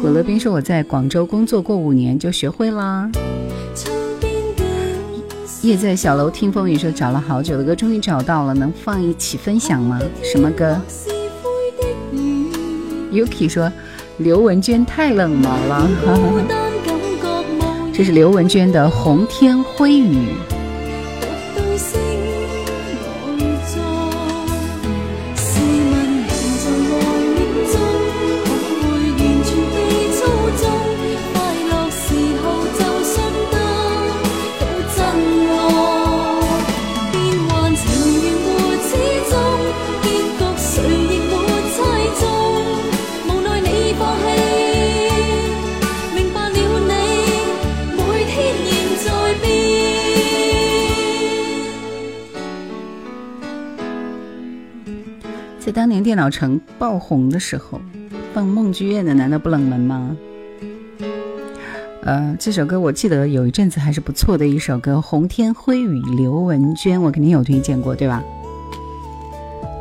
[0.00, 3.10] 葛樂斌說我在廣州工作過五年，就學會啦。
[5.62, 9.96] 夜在小楼听风雨说找了好久的歌，终于找到了，能放一起分享吗？
[10.20, 10.76] 什么歌
[13.12, 13.72] ，？Yuki 说
[14.18, 15.88] 刘文娟太冷门了。
[16.04, 20.30] 孤單感覺無這是刘文娟的《红天灰雨》。
[56.22, 57.80] 當年電腦城爆红的时候，
[58.32, 60.16] 放梦剧院的难道不冷门吗？
[62.04, 68.22] 呃，这首歌我记得有一阵子还是不错的一首歌，《红天灰雨》，刘文娟，我肯定有推荐过，对吧？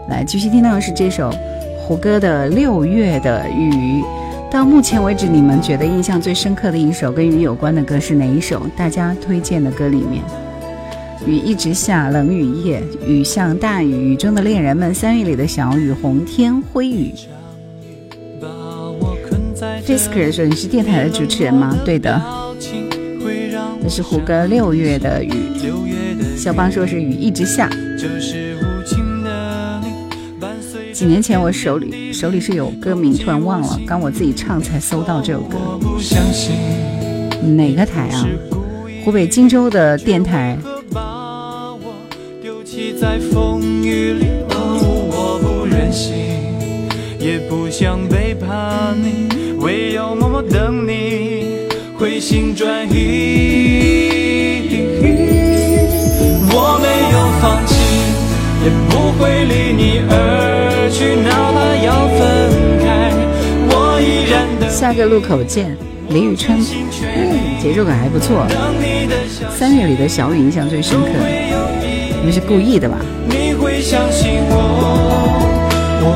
[0.09, 1.31] 来，继续听到的是这首
[1.79, 4.01] 胡歌的《六月的雨》。
[4.49, 8.65] 到目前为止，你们觉得印象最深刻的一首跟雨有关的歌是哪一首？
[8.75, 10.23] 大家推荐的歌里面。
[11.25, 17.13] 雨一直下，冷雨夜，雨像大雨，雨中的恋人们，三月里的小雨，红天灰雨。
[19.85, 22.19] Fisker 说你是电台的主持人吗？”对的，
[23.81, 25.31] 那是胡歌《六月的雨》。
[26.37, 27.69] 肖邦说是雨一直下。
[30.91, 35.57] 几年前我手里手里是有歌名，突然忘了，刚我自己唱才搜到这首歌。
[37.55, 38.25] 哪个台啊？
[39.03, 40.57] 湖北荆州的电台。
[47.51, 49.27] 不想背叛你，
[49.59, 51.67] 唯有默默等你
[51.99, 54.69] 回心转意。
[56.49, 57.75] 我没有放弃，
[58.63, 62.21] 也不会离你而去，哪怕要分
[62.79, 63.11] 开，
[63.67, 64.31] 我依
[64.69, 65.75] 下个路口见，
[66.07, 68.47] 李宇春，嗯，节奏感还不错。
[69.53, 71.09] 三月里的小雨印象最深刻，
[72.17, 72.97] 你们是故意的吧？
[73.27, 74.55] 你会相信我，
[76.01, 76.15] 我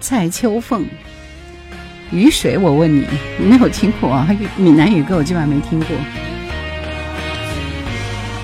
[0.00, 0.84] 蔡秋凤，
[2.10, 3.06] 雨水，我问你，
[3.38, 4.28] 你没有听过啊？
[4.56, 5.88] 闽南语歌我基本上没听过。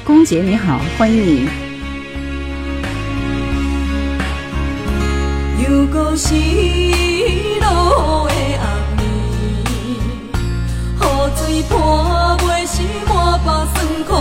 [0.04, 1.48] 龚杰你好，欢迎你。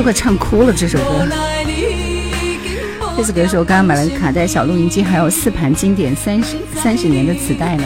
[0.00, 1.28] 都快唱哭了这首歌。
[3.18, 7.84] 这次歌手刚刚买了卡带、小录音机，还有四盘经典三十三十年的磁带呢。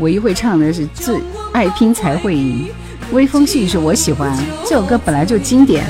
[0.00, 1.20] 唯一会唱的是《最
[1.52, 2.66] 爱拼才会赢》，
[3.14, 5.84] 微风细雨是我喜欢这首歌，本来就经典。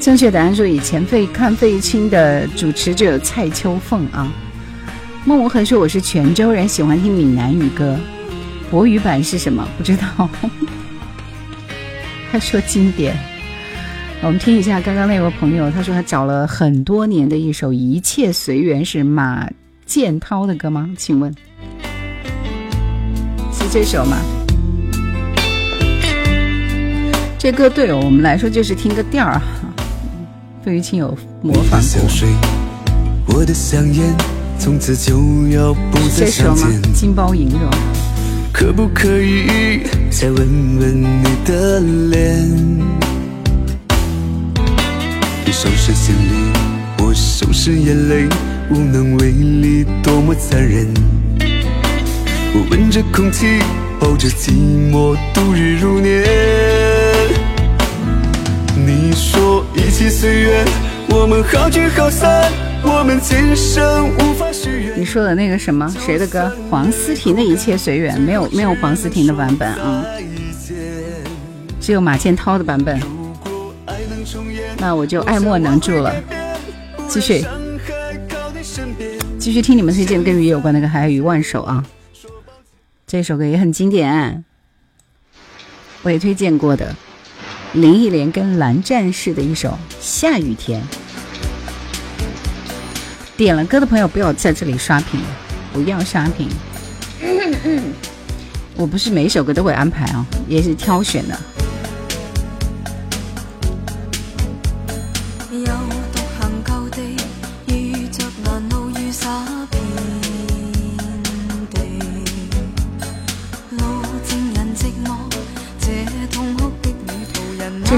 [0.00, 4.26] 正确答案说以前费看费玉清的主持就有蔡秋凤啊。
[5.26, 7.94] 孟无痕说我是泉州人，喜欢听闽南语歌。
[8.70, 9.68] 国语版是什么？
[9.76, 10.06] 不知道。
[12.32, 13.14] 他说经典。
[14.26, 19.46] 我们听一下刚刚那位朋友，他说他找了很多年的一首《一切随缘》，是马
[19.84, 20.88] 建涛的歌吗？
[20.96, 21.30] 请问
[23.52, 23.68] 是？
[23.70, 24.16] 这首吗？
[27.38, 29.38] 这歌对我们来说就是听个调儿。
[30.64, 33.44] 费玉清有模仿过。
[36.16, 36.66] 这首吗？
[36.94, 37.76] 金包银是吧？
[38.54, 40.38] 可不可以再吻
[40.78, 42.48] 吻你的脸？
[45.54, 46.52] 你收拾行李，
[46.98, 48.26] 我收拾眼泪，
[48.70, 50.92] 无能为力，多么残忍。
[52.52, 53.60] 我闻着空气，
[54.00, 54.50] 抱着寂
[54.90, 56.24] 寞，度日如年。
[58.74, 60.66] 你说一切随缘，
[61.08, 62.50] 我们好聚好散，
[62.82, 65.00] 我们今生无法许愿。
[65.00, 66.50] 你说的那个什么谁的歌？
[66.68, 70.04] 黄思婷的一切随缘，没有没有黄思婷的版本啊，
[71.80, 72.98] 只有马建涛的版本。
[74.78, 76.14] 那我就爱莫能助了，
[77.08, 77.44] 继续
[79.38, 81.84] 继续听你们推荐跟鱼有关的歌，还有余万首啊。
[83.06, 84.44] 这首歌也很经典，
[86.02, 86.94] 我也推荐过的，
[87.72, 89.70] 林忆莲跟蓝战士的一首
[90.00, 90.82] 《下雨天》。
[93.36, 95.20] 点了歌的朋友不要在这里刷屏，
[95.72, 96.48] 不要刷屏。
[98.76, 101.38] 我不是每首歌都会安排啊，也是挑选的。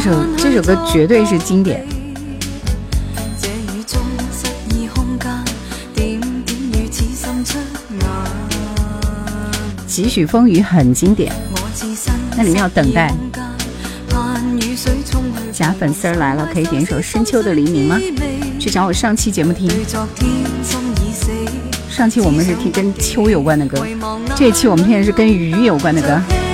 [0.06, 1.84] 首这首歌绝对是经典。
[9.84, 11.32] 几许风雨很经典，
[12.36, 13.12] 那里面要等待。
[15.52, 17.98] 假粉丝儿来了，可以点一首《深秋的黎明》吗？
[18.60, 19.68] 去找我上期节目听。
[21.90, 23.84] 上期我们是听跟秋有关的歌，
[24.36, 26.45] 这期我们听的是跟雨有关的歌。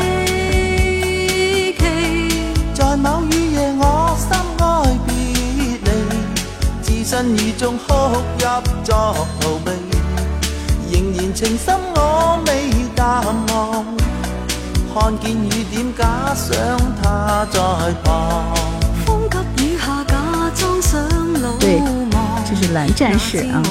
[7.62, 7.94] 中哭
[8.38, 8.44] 泣
[8.82, 9.70] 作逃避，
[10.90, 13.22] 仍然情深我未淡
[13.54, 13.84] 忘。
[14.92, 16.52] 看见雨点，假想
[17.00, 17.60] 他在
[18.02, 18.52] 旁。
[19.06, 20.16] 风急雨下，假
[20.56, 21.00] 装想
[21.40, 21.80] 老对，
[22.44, 23.62] 这是蓝战士啊。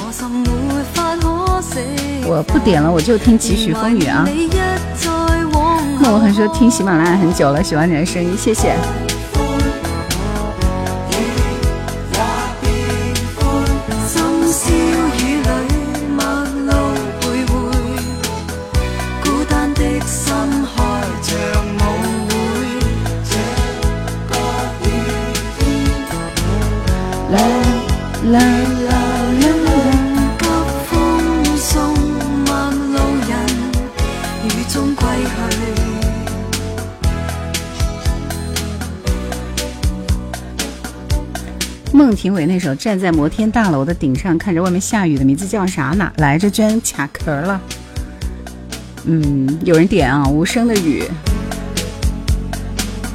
[2.24, 4.26] 我不点了，我就听几许风雨啊。
[6.00, 8.74] 莫文恒说听喜马拉雅很久了，喜欢你的声音，谢谢。
[41.94, 46.12] 孟庭苇那首《站在摩天大楼的顶上看着外面下雨》的名字叫啥呢？
[46.16, 47.60] 来着，居然卡壳了。
[49.04, 51.02] 嗯，有人点啊，《无声的雨》，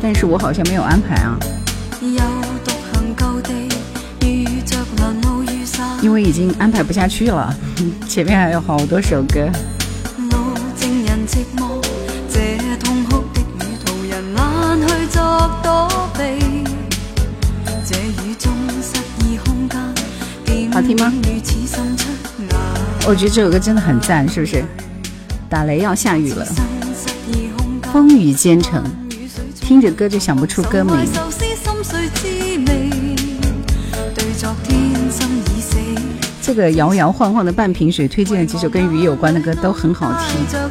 [0.01, 1.39] 但是我好像没有安排啊。
[6.08, 7.53] 因为已经安排不下去了，
[8.08, 9.51] 前面还有好多首歌。
[20.72, 21.12] 好听吗？
[23.05, 24.64] 我觉得这首歌真的很赞，是不是？
[25.49, 26.47] 打雷要下雨了，
[27.91, 28.82] 风雨兼程，
[29.60, 30.95] 听着歌就想不出歌名。
[36.48, 40.70] 这个摇摇晃晃的半瓶水推荐几首跟雨有关的歌都很好听。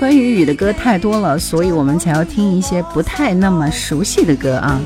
[0.00, 4.80] 关于雨的歌太多了所以我们才要听一些不太那么熟悉的歌啊。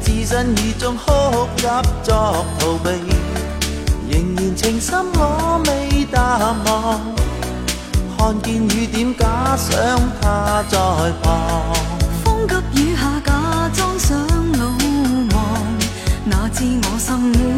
[0.00, 1.10] 置身雨中哭
[1.56, 1.66] 泣
[2.04, 2.90] 作逃避
[4.08, 6.22] 仍然情深我未淡
[6.64, 7.00] 忘。
[8.16, 9.74] 看见雨点假想
[10.20, 10.78] 他在
[11.20, 11.74] 旁
[12.22, 14.16] 风急雨下假装想
[14.52, 14.68] 鲁
[15.32, 15.58] 莽
[16.24, 17.51] 那知我心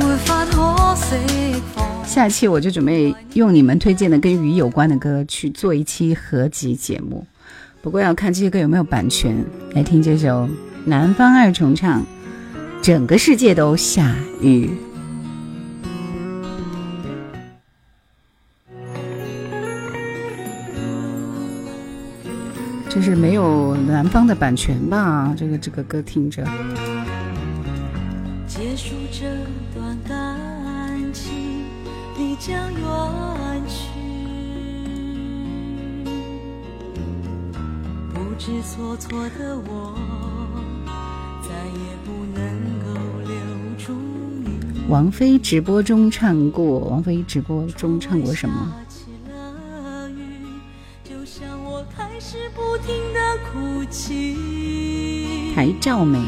[2.04, 7.26] 下期我就准备用你们推荐的跟雨有关的歌去做一期合集节目，
[7.82, 9.44] 不过要看这些歌有没有版权。
[9.72, 10.48] 来听这首
[10.84, 12.00] 南方二重唱，
[12.80, 14.66] 《整个世界都下雨》。
[22.88, 25.34] 这是没有南方的版权吧？
[25.36, 26.44] 这个这个歌听着。
[28.46, 29.26] 结束这
[29.74, 30.38] 段感，
[32.36, 33.86] 你将远去。
[38.12, 39.94] 不知所措的我，
[41.44, 42.42] 再也不能
[42.80, 42.90] 够
[43.22, 43.36] 留
[43.78, 43.92] 住
[44.42, 44.48] 你。
[44.88, 48.74] 王菲直播中唱过，王菲直播中唱过什么？
[55.54, 56.18] 还照眉。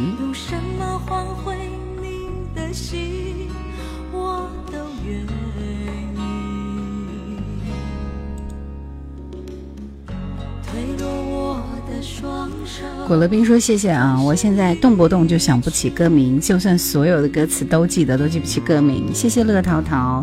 [13.06, 19.14] 果乐冰说：“谢谢啊，我现在动不动就想不起歌名，就算所有的歌词都记得，都记不起歌名。
[19.14, 20.22] 谢谢乐淘淘，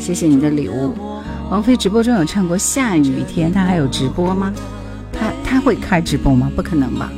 [0.00, 0.94] 谢谢你的礼物。
[1.50, 4.52] 王菲直播中有唱过《下雨天》，她还有直播吗？
[5.12, 6.50] 她她会开直播吗？
[6.56, 7.12] 不可能吧。”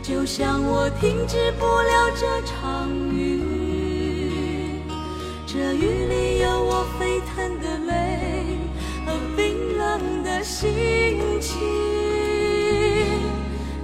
[0.00, 4.80] 就像我停止不了这场雨，
[5.46, 6.86] 这雨里有我
[10.38, 10.70] 的心
[11.40, 11.58] 情。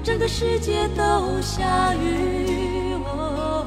[0.05, 3.67] 整个世界都下雨，哦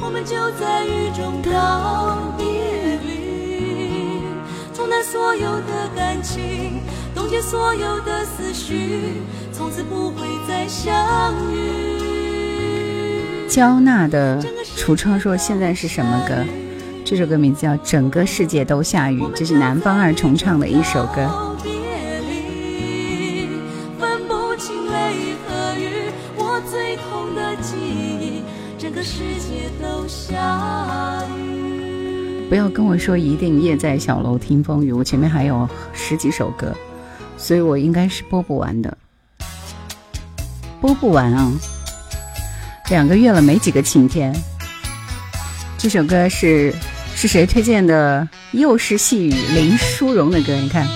[0.00, 2.46] 我们就在雨中道别
[3.02, 4.22] 离，
[4.72, 6.80] 冲淡所有的感情，
[7.12, 9.22] 冻结所有的思绪。
[9.52, 13.48] 从此不会再相遇。
[13.48, 14.40] 焦娜的
[14.76, 16.34] 橱窗说：“现在是什么歌？”
[17.04, 21.45] 这首歌名字叫《整个世界都下雨》，这是南方二重唱的一首歌。
[32.48, 36.72] 不要跟我说一定夜在小楼听风雨，我前面还有十几首歌，
[37.36, 38.96] 所以我应该是播不完的。
[40.80, 41.50] 播不完啊！
[42.88, 44.32] 两个月了，没几个晴天。
[45.76, 46.72] 这首歌是
[47.16, 48.28] 是谁推荐的？
[48.52, 50.86] 又是细雨，林淑荣的歌，你看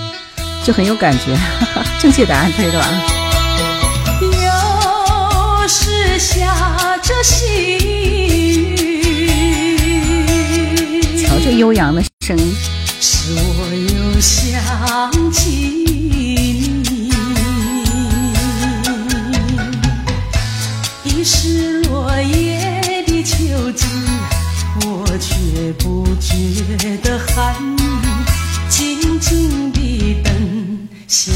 [0.63, 1.35] 就很有感觉。
[1.35, 2.87] 哈 哈正确答案推的啊！
[4.21, 7.50] 又是下着细
[11.43, 12.55] 这悠扬的声音。
[12.99, 15.49] 是我又想起
[15.89, 17.11] 你，
[21.03, 23.87] 已是落叶的秋季，
[24.85, 27.81] 我却不觉得寒意，
[28.69, 30.31] 静静地等
[31.07, 31.31] 下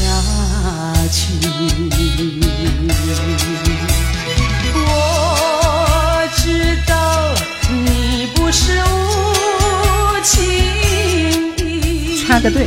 [12.46, 12.66] 个队，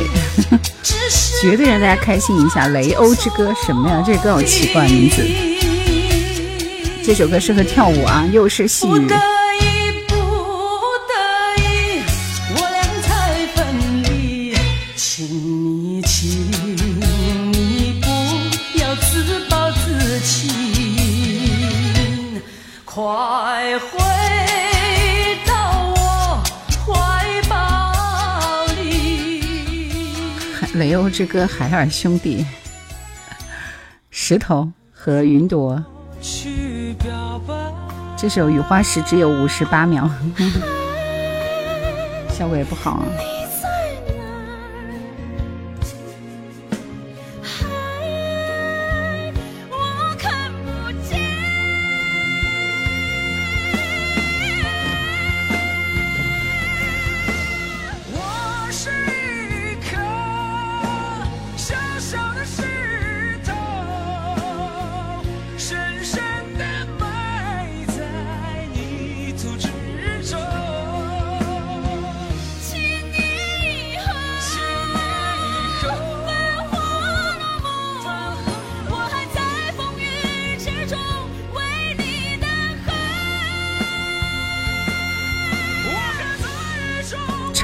[1.40, 2.66] 绝对让大家开心一下。
[2.72, 4.02] 《雷欧之歌》什么呀？
[4.06, 5.22] 这歌好奇怪名字。
[7.02, 9.06] 这首歌适合跳舞啊，又是细雨。
[30.80, 32.46] 雷欧之歌，海尔兄弟，
[34.10, 35.84] 石头和云朵。
[38.16, 40.10] 这首雨花石只有五十八秒，
[42.32, 43.04] 效果也不好啊。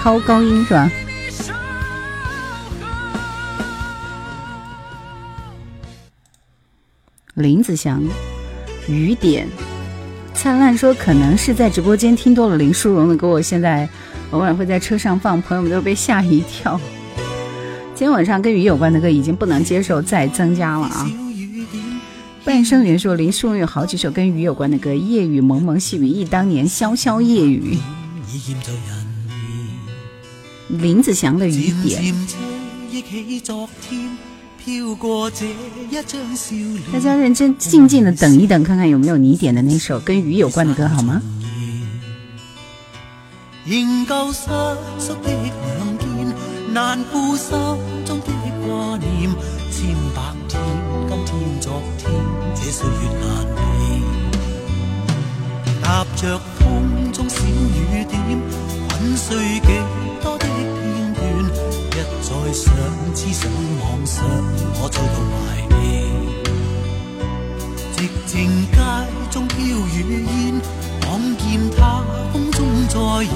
[0.07, 0.89] 超高音是吧？
[7.35, 8.01] 林子祥，
[8.87, 9.49] 雨点，
[10.33, 13.89] 灿烂说可能是在直播间听多了林淑荣的歌，我现在
[14.31, 16.81] 偶尔会在车上放，朋友们都被吓一跳。
[17.97, 21.11] 今天晚上跟雨有关的歌已经不能接受再增加了啊！
[22.45, 27.77] 半生缘说林淑荣有好几首跟雨有关的歌，夜雨蒙蒙细雨忆当年，潇潇夜雨。
[30.69, 32.15] 林子祥的雨点，
[36.93, 41.23] 大家认真静静的等一等，看看有没有你点的那首跟雨有关的歌，好嗎？
[43.65, 44.49] 仍舊失
[44.99, 46.07] 縮的兩肩，
[46.73, 47.51] 難顧心
[48.05, 48.27] 中的
[48.67, 49.31] 掛念。
[49.71, 50.61] 千百天，
[51.09, 52.11] 今天昨天，
[52.55, 53.59] 這歲月難避。
[55.83, 55.85] 踏
[56.17, 56.61] 着風
[57.13, 58.15] 中小雨點，
[58.89, 60.06] 粉碎幾多的片段，一
[62.47, 62.73] 再想
[63.13, 64.25] 痴想妄想，
[64.81, 65.35] 我遭到懷
[65.83, 65.83] 疑。
[67.97, 68.35] 寂靜
[68.71, 68.79] 街
[69.33, 69.59] 中飄
[69.99, 70.63] 雨煙，
[71.09, 71.43] 望見
[71.77, 72.95] 他風中再
[73.27, 73.35] 現，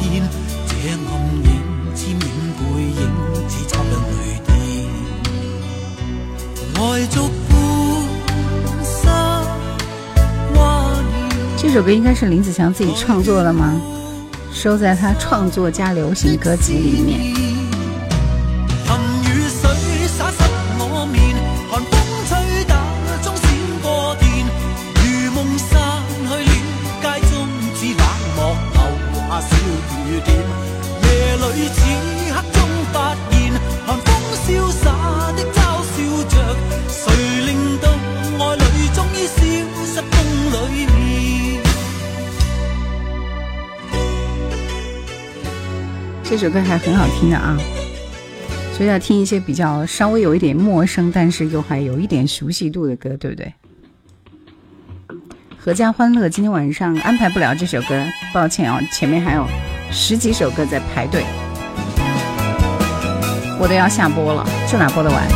[0.68, 1.10] 這暗
[1.42, 1.50] 影
[1.92, 3.02] 纖影背影，
[3.48, 4.14] 只差兩淚
[4.46, 4.48] 點。
[6.80, 7.16] 愛逐
[7.48, 7.52] 半
[8.84, 8.94] 生
[10.54, 10.56] 懷
[11.02, 11.58] 念。
[11.58, 13.74] 這首歌應該是林子祥自己創作的嗎？
[14.52, 17.39] 收在他創作加流行歌集里面。
[46.30, 47.58] 这首歌还很好听的啊，
[48.72, 53.52] 所以要听一些比较稍微有一点陌生，但是又还有一点熟悉度的歌，对不对？
[55.58, 59.44] 合家欢乐今天晚上安排不了这首歌，抱歉啊，前面还有
[59.90, 61.24] 十几首歌在排队，
[63.58, 65.28] 我都要下播了，这哪播得完？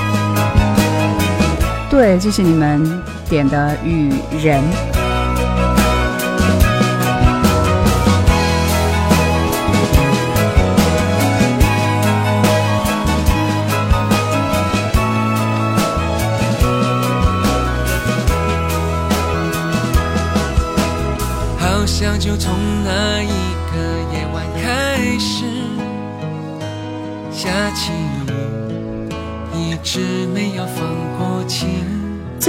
[1.90, 4.62] 对，这是你们点的《雨人》。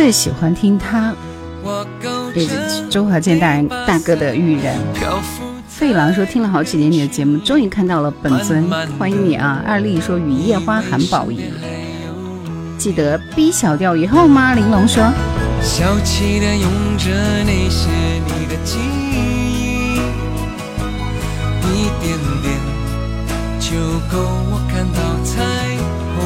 [0.05, 1.11] 最喜欢听他，
[2.35, 4.77] 也着是周华健大人大哥的《玉人》。
[5.67, 9.63] 费狼说听了好几年你的节目，终于看到了本尊，欢迎你啊！
[9.65, 11.51] 二丽说雨夜花含宝仪，
[12.77, 14.53] 记得 B 小调以后吗？
[14.53, 15.03] 玲珑说，
[15.63, 17.09] 小气的用着
[17.43, 17.89] 那些
[18.27, 18.77] 你的记
[19.11, 19.95] 忆，
[21.65, 22.53] 一点点
[23.59, 23.75] 就
[24.15, 25.41] 够我看到彩
[26.15, 26.21] 虹。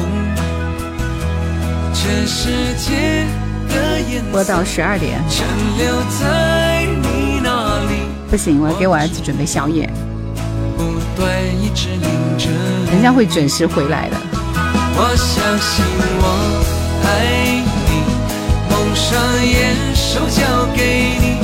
[1.94, 3.24] 这世界
[4.32, 5.20] 播到十二点，
[8.30, 9.90] 不行，我要给我儿子准备宵夜，
[12.92, 14.16] 人家会准时回来的。
[14.96, 15.84] 我相信
[16.20, 16.24] 我
[17.04, 17.08] 爱
[17.88, 17.90] 你，
[18.70, 20.40] 蒙上眼，手交
[20.76, 20.80] 给
[21.18, 21.40] 你，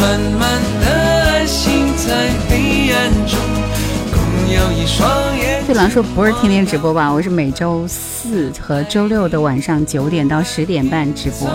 [0.00, 0.42] 慢慢
[0.80, 0.84] 的
[1.30, 2.96] 安心在黑暗
[3.26, 3.38] 中，
[4.56, 5.62] 共有一双眼。
[5.64, 7.12] 费狼说不是天天直播吧？
[7.12, 11.48] 我是每周四和周六的晚上九点到十点半直播。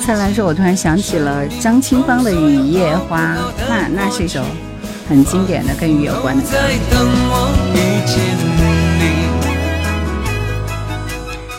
[0.00, 3.34] 灿烂说，我突然想起了张清芳的《雨夜花》，
[3.68, 4.42] 那那是一首
[5.08, 6.48] 很经典的跟雨有关的歌。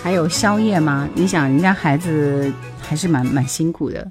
[0.02, 1.08] 还有宵夜吗？
[1.14, 2.52] 你想，人家孩子
[2.82, 4.06] 还是蛮蛮辛苦的，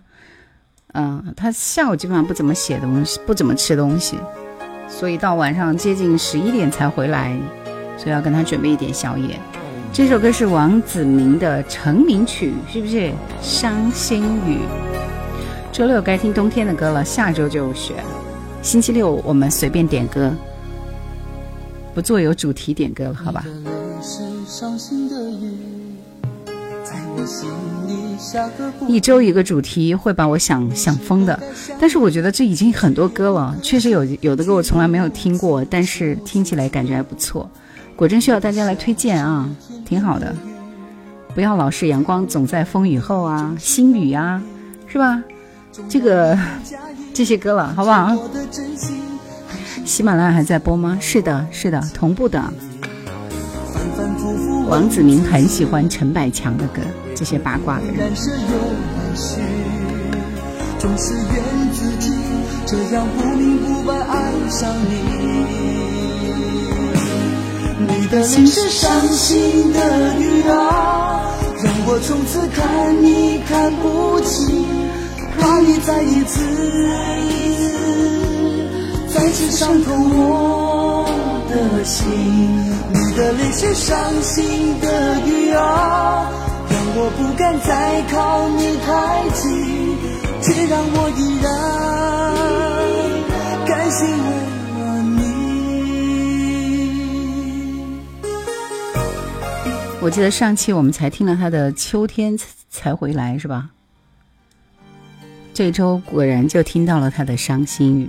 [0.94, 4.16] 嗯，他下午基本上不怎么写东西，不怎么吃东西，
[4.93, 7.34] 所以到晚上接近十一点才回来，
[7.97, 9.40] 所以要跟他准备一点宵夜。
[9.90, 12.97] 这首歌是王子明的成名曲，是不是
[13.40, 14.59] 《伤心雨》？
[15.72, 17.95] 周六该听冬天的歌了，下周就雪。
[18.61, 20.32] 星期六我们随便点歌，
[21.95, 23.45] 不做有主题点歌了，好吧？
[24.03, 25.82] 是伤心的雨，
[28.88, 31.38] 一周一个主题会把我想想疯的，
[31.80, 37.50] 但是我觉得这已经很多歌了，确实有有的歌我从来没有听过，但是听起来感觉还不错，
[37.96, 39.48] 果真需要大家来推荐啊，
[39.84, 40.34] 挺好的。
[41.34, 44.42] 不要老是阳光总在风雨后啊，心雨啊，
[44.86, 45.22] 是吧？
[45.88, 46.38] 这个
[47.14, 48.14] 这些歌了，好不好？
[48.14, 49.00] 我的真心，
[49.84, 50.98] 喜马拉雅还在播吗？
[51.00, 52.42] 是的，是的，同步的。
[54.68, 56.80] 王子明很喜欢陈百强的歌，
[57.14, 57.97] 这些八卦的人。
[57.99, 58.37] 难舍又
[58.97, 59.41] 难续，
[60.78, 62.12] 总是怨自己
[62.66, 64.93] 这样不明不白爱上你。
[67.85, 71.20] 你的泪是伤心的雨啊，
[71.62, 74.64] 让我从此看你看不清，
[75.39, 76.41] 怕你再一次
[79.12, 80.71] 再次伤透我
[81.85, 82.09] 心。
[82.93, 86.30] 你的泪是伤心的雨啊，
[86.70, 89.97] 让我不敢再靠你太近，
[90.43, 91.53] 却让我依然
[93.66, 94.24] 甘心为
[94.80, 95.20] 了你。
[100.01, 102.39] 我记得上期我们才听了他的《秋天
[102.70, 103.70] 才回来》，是吧？
[105.55, 108.05] 这周果然就听到了他的《伤心雨》。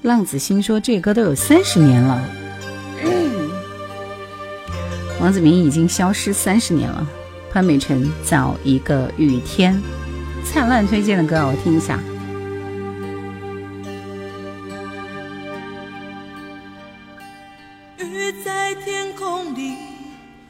[0.00, 2.24] 浪子心说这歌都有三十年了，
[5.22, 7.06] 王子明已经消失三十年了。
[7.52, 9.80] 潘美辰早一个雨天，
[10.44, 11.96] 灿烂推荐的歌我听一下。
[17.98, 19.74] 雨在天空里，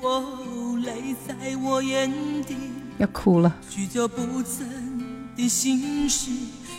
[0.01, 0.25] 哦，
[0.83, 2.11] 泪在我眼
[2.43, 2.57] 底，
[2.97, 4.67] 要哭了，许久不曾
[5.37, 6.31] 的心事，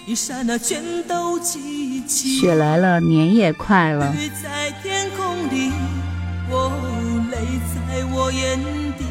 [0.07, 2.40] 一刹那全都记起。
[2.40, 4.11] 雪来了，年也快了。
[4.15, 5.72] 雨在天空里，
[7.90, 8.60] 在我眼
[8.98, 9.04] 底，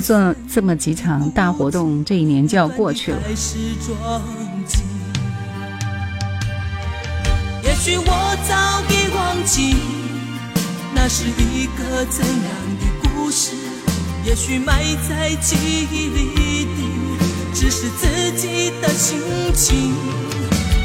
[0.00, 3.18] 做这么几场大活动，这一年就要过去了。
[7.62, 9.76] 也许我早已忘记，
[10.94, 12.34] 那是一个怎样
[12.78, 13.54] 的故事？
[14.24, 15.56] 也许埋在记
[15.90, 16.80] 忆里的，
[17.54, 18.06] 只是自
[18.36, 19.18] 己的心
[19.54, 19.94] 情。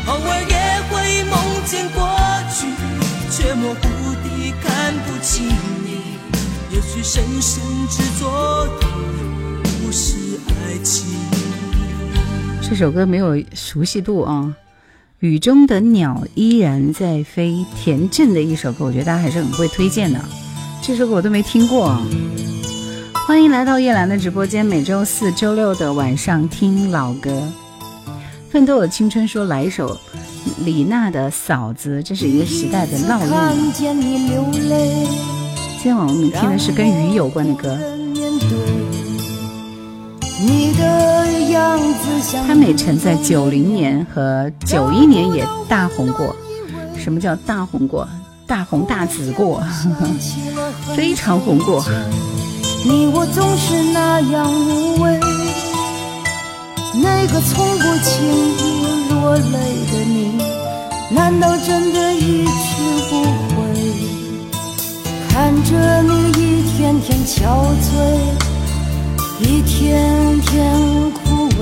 [0.08, 0.56] 偶尔也
[0.90, 1.34] 会梦
[1.66, 2.00] 见过
[2.54, 2.68] 去，
[3.30, 4.05] 却模糊地
[4.66, 6.18] 看不清你。
[6.76, 8.88] 也许深深执着的
[9.64, 10.16] 不是
[10.50, 11.06] 爱情。
[12.62, 14.56] 这首歌没有熟悉度啊。
[15.20, 20.20] 雨中的鸟依然在飞，田震的一首歌，我觉得大家还是很会推荐的。
[20.84, 21.98] 这首歌我都没听过。
[23.26, 27.52] 欢迎来到叶兰的直播间，每周四、周六的晚上听老歌。
[28.52, 29.98] 奋斗的青春说来一首
[30.64, 33.72] 李娜的《嫂子》，这是一个时代的烙印。
[33.74, 33.94] 今
[35.82, 37.78] 天晚上我们听的是跟雨有关的歌。
[40.42, 46.36] 你的样子像潘美辰在九零年和九一年也大红过。
[46.98, 48.08] 什么叫大红过？
[48.48, 49.62] 大红大紫过，
[50.96, 51.84] 非常红过。
[52.86, 55.20] 你我总是那样无畏，
[57.02, 58.14] 那个从不轻
[58.58, 59.58] 易落泪
[59.92, 60.42] 的你，
[61.12, 62.50] 难道真的一去
[63.10, 63.56] 不回？
[65.30, 67.36] 看着你一天天憔
[67.82, 67.92] 悴，
[69.42, 70.52] 一天天
[71.12, 71.62] 枯萎。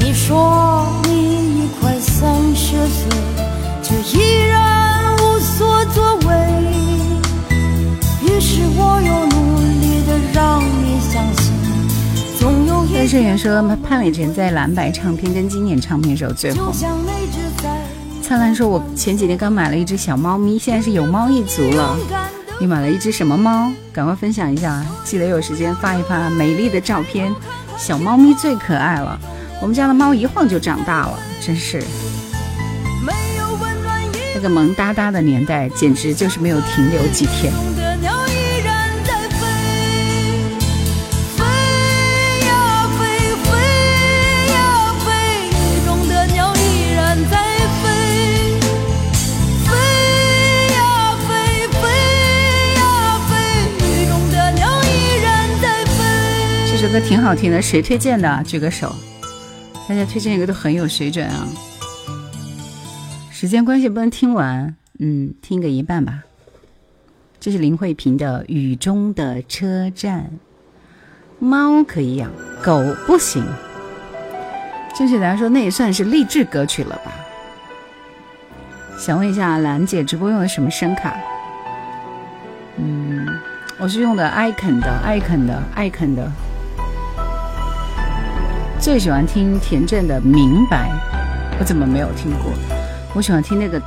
[0.00, 1.08] 你说你
[1.64, 3.08] 已快三十岁，
[3.82, 6.28] 却依然无所作为。
[8.22, 9.00] 于是我
[13.08, 16.70] 总有一但是也说潘伟辰在蓝白唱片跟经典唱片时候最红。
[18.20, 21.96] 灿烂说：“我前几天刚买了一只小猫咪，现在是有猫一族了。
[22.60, 23.72] 你买了一只什么猫？
[23.94, 27.34] 赶快分享一下，记得有时间发一发美丽的照片。
[27.78, 29.18] 小猫咪最可爱了，
[29.62, 31.82] 我们家的猫一晃就长大了，真是
[34.34, 37.50] 那个萌哒哒的年代，简直就是没有停留几天。
[56.88, 58.42] 首歌挺好听的，谁推荐的？
[58.44, 58.96] 举个手，
[59.86, 61.46] 大家推荐一个都很有水准啊。
[63.30, 66.22] 时间关系不能听完，嗯，听个一半吧。
[67.38, 70.22] 这是林慧萍的《雨中的车站》，
[71.38, 72.30] 猫可以养，
[72.64, 73.44] 狗不行。
[74.96, 77.12] 正确答案说那也算是励志歌曲了吧？
[78.98, 81.14] 想问一下兰姐，直播用的什么声卡？
[82.78, 83.28] 嗯，
[83.78, 86.32] 我是用的艾肯的艾肯的艾肯的。
[88.88, 90.88] 最喜欢听田震的《明白》，
[91.60, 92.50] 我怎么没有听过？
[93.14, 93.78] 我喜欢听那个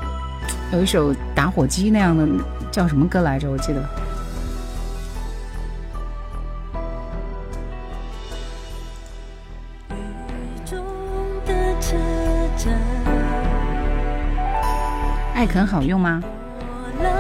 [0.72, 2.24] 有一首打火机那样的，
[2.72, 3.50] 叫什么歌来着？
[3.50, 3.82] 我记得。
[10.64, 10.78] 中
[11.48, 11.52] 的
[11.82, 11.98] 车
[12.56, 12.72] 站，
[15.34, 16.22] 艾肯好用吗？
[16.60, 17.12] 我浪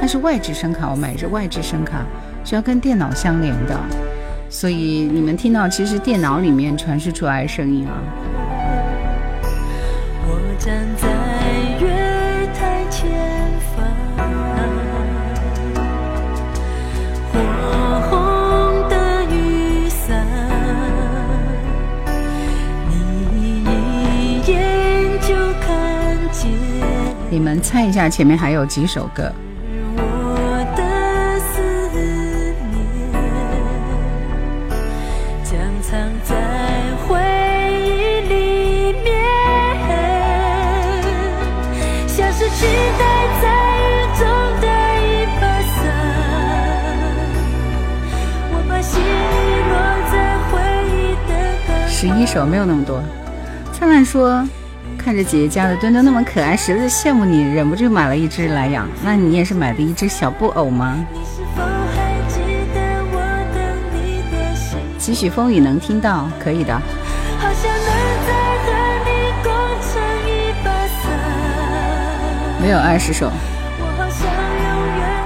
[0.00, 2.04] 它是外置声卡，我买的是外置声卡，
[2.44, 3.76] 是要跟电脑相连的，
[4.50, 8.00] 所以你们听到其实电脑里面传输出来的声音啊。
[10.26, 11.06] 我站在
[11.80, 11.86] 月
[12.54, 13.08] 台前
[13.76, 13.84] 方，
[17.32, 17.38] 火
[18.08, 18.94] 红的
[19.32, 20.26] 雨伞，
[23.34, 25.28] 你一眼就
[25.60, 26.50] 看见
[27.30, 29.30] 你们猜一下前面还有几首歌？
[52.00, 53.02] 十一首没有那么多。
[53.72, 54.46] 灿烂说，
[54.96, 58.88] 看着姐姐家的墩墩那么可爱，实在是羡慕你，忍不住买了一只来养。
[59.02, 61.04] 那你也是买的一只小布偶吗？
[64.96, 66.80] 几许风雨能听到，可以的。
[72.62, 73.28] 没有二十首，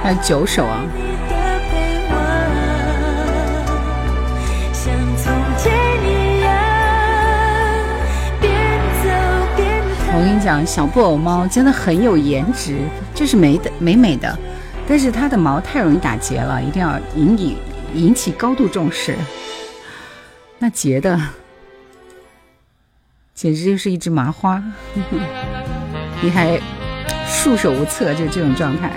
[0.02, 0.80] 还有九首啊。
[10.22, 12.78] 我跟你讲，小布偶猫真的很有颜值，
[13.12, 14.38] 就是美的美美的，
[14.86, 17.56] 但是它的毛太容易打结了，一定要引以
[17.92, 19.16] 引起高度重视。
[20.60, 21.20] 那结的
[23.34, 24.62] 简直就是一只麻花，
[26.22, 26.56] 你还
[27.26, 28.92] 束手无策，就这种状态。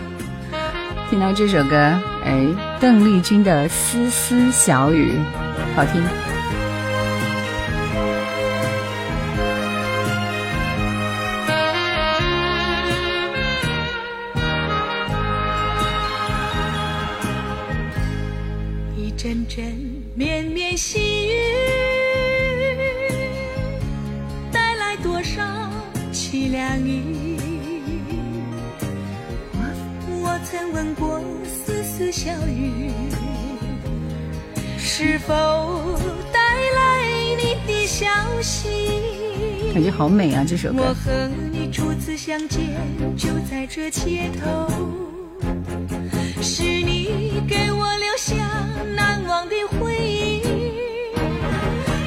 [1.09, 1.75] 听到这首歌，
[2.23, 2.45] 哎，
[2.79, 5.13] 邓丽君的《丝丝小雨》，
[5.75, 6.03] 好听。
[39.75, 40.45] 感觉好美啊！
[40.47, 42.61] 这首歌我，和你初次相见，
[43.17, 44.69] 就在这街头，
[46.41, 48.35] 是你给我留下
[48.95, 50.41] 难忘的回忆。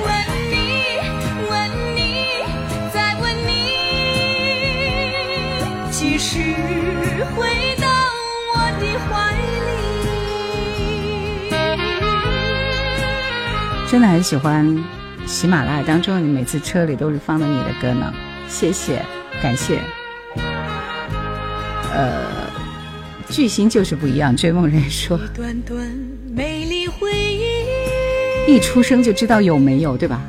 [0.01, 0.09] 问
[0.49, 0.57] 你，
[1.51, 2.01] 问你，
[2.91, 3.51] 再问你，
[5.91, 6.39] 几时
[7.37, 7.45] 回
[7.77, 7.87] 到
[8.55, 9.13] 我的怀
[11.51, 11.53] 里？
[13.91, 14.75] 真的很喜欢
[15.29, 18.11] 喜马拉雅当中，你每次车里都是放的你的歌呢。
[18.49, 19.05] 谢谢。
[19.43, 19.79] 感谢。
[21.93, 22.25] 呃，
[23.29, 24.35] 巨星就是不一样。
[24.35, 25.21] 追梦人说，
[28.47, 30.23] 一出生就知道有没有，对吧？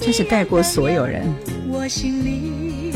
[0.00, 1.22] 真是盖过所有人。
[1.68, 2.92] 我心里，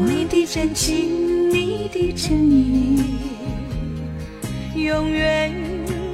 [0.00, 3.02] 你的真情，你的真意，
[4.74, 5.52] 永远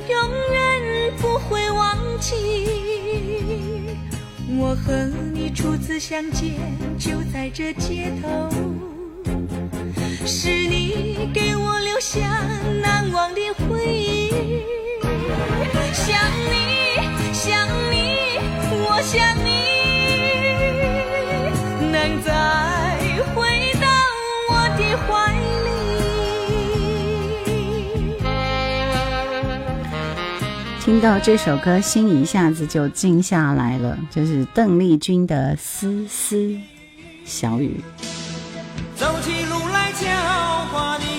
[0.09, 0.19] 永
[0.53, 2.35] 远不会忘记。
[4.61, 6.55] 我和你初次相见，
[6.99, 8.49] 就在这街头，
[10.27, 12.43] 是你给我留下
[12.83, 14.31] 难忘的回忆。
[15.93, 16.19] 想
[16.51, 16.55] 你，
[17.33, 18.39] 想你，
[18.85, 19.49] 我想你。
[21.91, 22.33] 能再
[30.89, 33.99] 听到这首歌，心一下子就静下来了。
[34.11, 36.57] 这是邓丽君的《丝丝
[37.27, 37.79] 小雨》。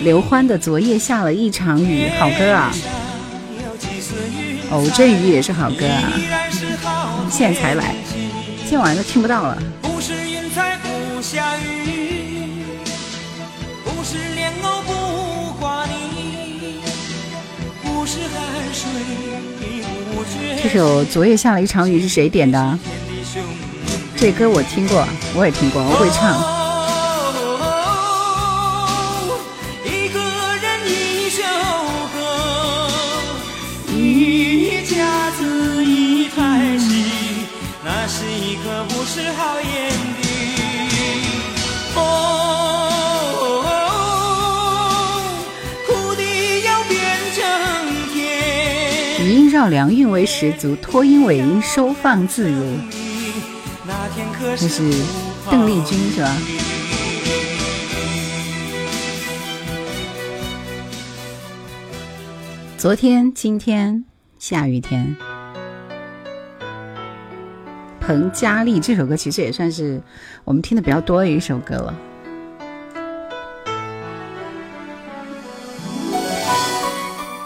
[0.02, 2.74] 刘欢的《昨夜下了一场雨》，好歌啊！
[4.72, 6.14] 哦，这雨也是好歌啊！
[7.30, 7.94] 现在才来，
[8.68, 9.56] 今晚都听不到了。
[11.22, 12.64] 下雨，
[13.86, 16.82] 不是莲藕不挂你，
[17.84, 18.90] 不是汗水。
[20.70, 22.80] 首《昨夜下了一场雨》是谁点的？
[24.16, 26.60] 这歌我听过，我也听过，我会唱。
[39.12, 39.99] 是好颜
[49.60, 52.78] 绕梁韵味十足，拖音尾音收放自如。
[54.56, 54.90] 这是
[55.52, 56.34] 邓丽君是吧？
[62.78, 64.06] 昨天、今天
[64.38, 65.14] 下雨天。
[68.00, 70.02] 彭佳丽这首歌其实也算是
[70.46, 71.94] 我们听的比较多的一首歌了。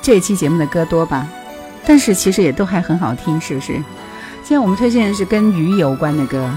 [0.04, 1.28] 这期节目的歌多吧？
[1.86, 3.74] 但是其实也都还很好听，是不是？
[4.44, 6.50] 现在我们推荐的是跟鱼有关的歌，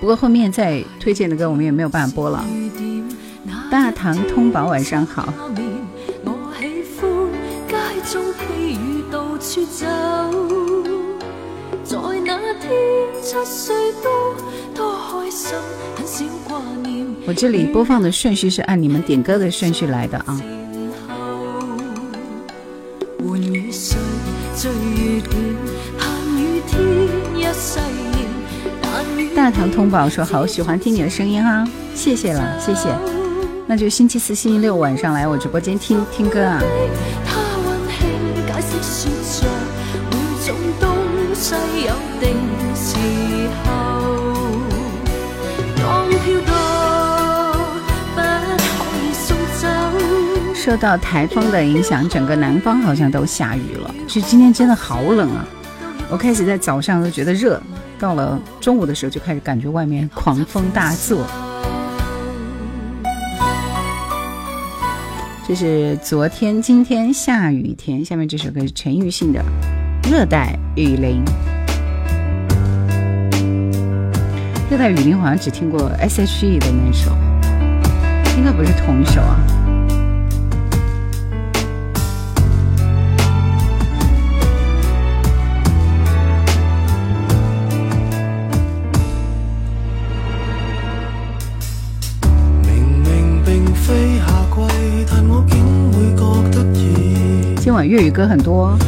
[0.00, 2.44] 不过后面再推荐的歌我们也没有办法播了。
[3.70, 5.32] 大唐通宝晚上好。
[17.28, 20.40] 我这里播放的顺序是按你们点歌的顺序来的啊。
[29.36, 31.62] 大唐通宝说好喜欢听你的声音啊，
[31.94, 32.88] 谢谢了，谢谢。
[33.66, 36.58] 那就星期四、星期六晚上来我直播间听听歌啊。
[50.54, 53.94] 受到台风的影响，整个南方好像都下雨了。
[54.08, 55.44] 就今天真的好冷啊！
[56.08, 57.60] 我开始在早上都觉得热，
[57.98, 61.26] 到了中午的时候就开始感觉外面狂风大作。
[65.48, 68.04] 这是昨天、今天下雨天。
[68.04, 69.44] 下面这首歌是陈奕迅的
[70.10, 71.24] 《热带雨林》。
[74.70, 77.10] 热带雨林好像只听过 S.H.E 的那首，
[78.36, 79.65] 应该不是同一首啊。
[97.66, 98.78] 今晚粤语歌很多。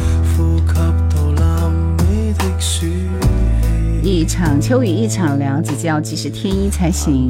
[4.01, 7.29] 一场秋雨一场凉，姐姐要及时添衣才行。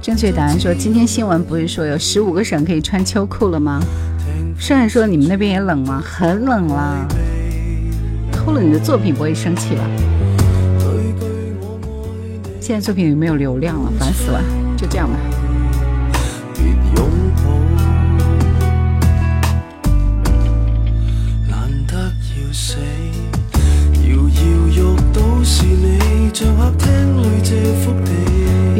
[0.00, 3.78] 正确答案说，今天新闻不是说有十五个省可以穿秋裤了吗？
[4.58, 6.02] 虽然说你们那边也冷吗？
[6.02, 7.06] 很冷啦。
[8.32, 9.82] 偷了你的作品不会生气吧？
[12.58, 13.92] 现在作品有没有流量了？
[13.98, 14.42] 烦死了！
[14.78, 15.14] 就这样吧。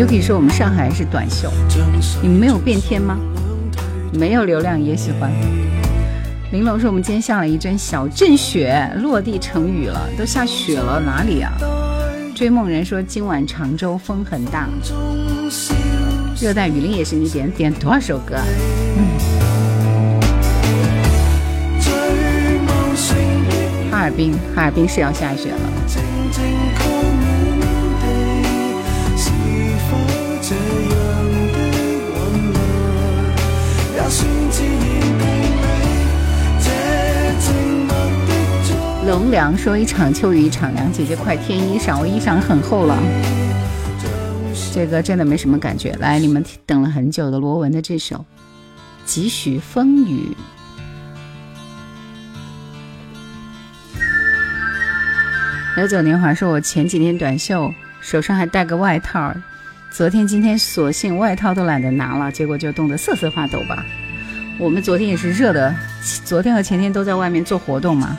[0.03, 1.49] Yuki 说我们上海是短袖，
[2.21, 3.17] 你们没有变天吗？
[4.13, 5.31] 没有流量也喜欢。
[6.51, 11.53] 玲珑说我们今天下了一阵小阵雪，落地成雨了，都下雪了，哪里啊？
[12.35, 14.69] 追梦人说今晚常州风很大，
[16.41, 18.35] 热带雨林也是你点点多少首歌？
[18.97, 19.07] 嗯
[23.93, 26.02] 哈尔滨，哈尔滨是要下雪了。
[39.05, 42.97] 龙良说：“一场秋雨一场凉，姐姐快添衣裳，我衣裳很厚了。”
[44.73, 45.91] 这个真的没什么感觉。
[45.99, 48.15] 来，你们等了很久的罗文的这首
[49.05, 50.29] 《几许风雨》。
[55.77, 59.35] 流走年华说：“我前几天短袖，手上还带个外套，
[59.91, 63.85] 昨天今天索性外套都懒得拿了，结果就冻得瑟瑟发抖吧。
[64.61, 65.75] 我们昨天也是热的，
[66.25, 68.17] 昨天和前天都在外面做活动嘛。”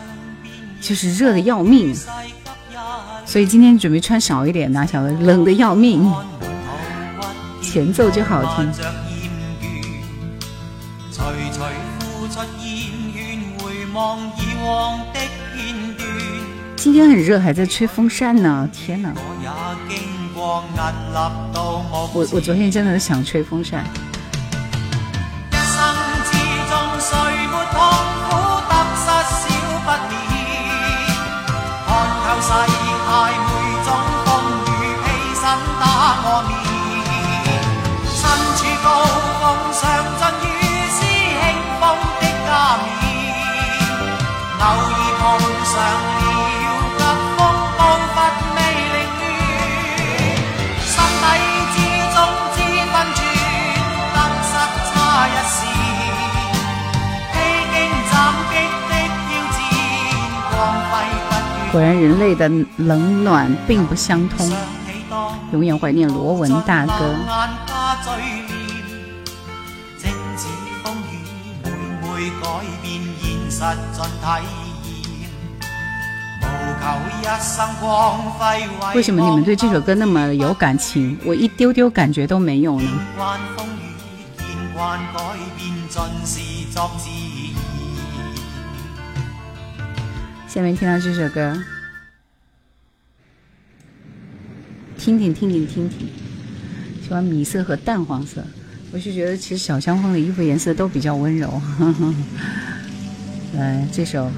[0.84, 1.96] 就是热的要命，
[3.26, 6.14] 所以今天准备穿少一点，哪晓得冷的要命。
[7.62, 8.70] 前奏就好听。
[16.76, 19.14] 今天很热，还在吹风扇呢，天哪！
[22.14, 23.86] 我我昨天真的想吹风扇。
[32.54, 33.53] 世界
[61.74, 62.48] 果然，人类的
[62.78, 64.48] 冷暖并不相通。
[65.52, 67.16] 永远怀念罗文大哥。
[78.94, 81.18] 为什么你们对这首歌那么有感情？
[81.26, 82.88] 我一丢丢感觉都没有呢？
[90.54, 91.52] 下面听到这首歌，
[94.96, 96.08] 听听听听听听，
[97.02, 98.44] 喜欢米色和淡黄色。
[98.92, 101.60] 我是觉得其实小香风的衣服颜色都比较温柔。
[103.58, 104.28] 来，这首《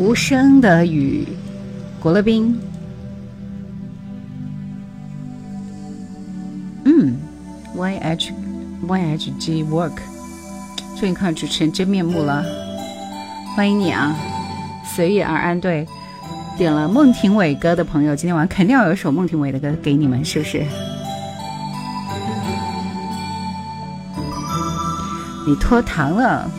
[0.00, 1.24] 无声的雨》，
[2.02, 2.58] 国乐冰。
[6.86, 7.16] 嗯
[7.76, 8.32] ，Y H
[8.88, 9.98] Y H G Work，
[10.98, 12.44] 终于看到主持人真面目了，
[13.54, 14.12] 欢迎你啊！
[14.94, 15.86] 随遇而安，对，
[16.56, 20.64] 点了孟庭苇歌的朋友，今天晚上肯定要有一首孟庭苇的歌给你们，是不是？
[25.46, 26.50] 你脱糖了。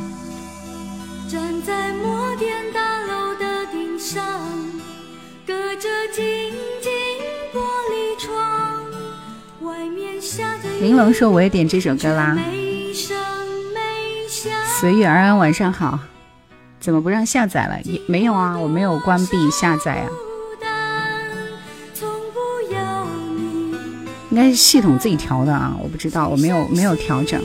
[10.79, 12.37] 玲珑说：“我也点这首歌啦。”
[14.79, 15.99] 随遇而安，晚上好。
[16.79, 17.81] 怎么不让下载了？
[17.83, 20.09] 也没有啊，我没有关闭下载啊。
[24.29, 27.41] 应该是系统自己调的啊，我不知道，我没有没有调整。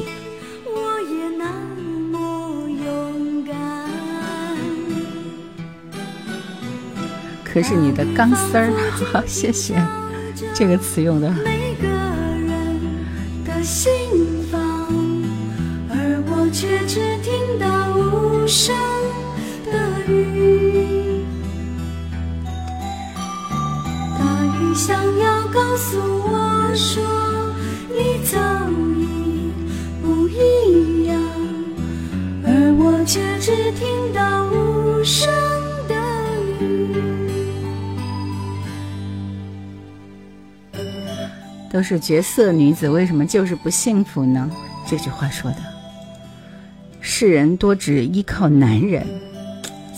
[7.44, 8.70] 可是你的钢丝儿，
[9.12, 9.74] 好 谢谢，
[10.54, 11.28] 这个词用的。
[15.88, 19.01] 而我却只听到无声。
[25.76, 27.02] 诉我说，
[27.88, 28.38] 你早
[28.98, 29.52] 已
[30.02, 31.18] 不一样，
[41.70, 44.50] 都是绝色女子，为什么就是不幸福呢？
[44.86, 45.56] 这句话说的，
[47.00, 49.06] 世人多只依靠男人。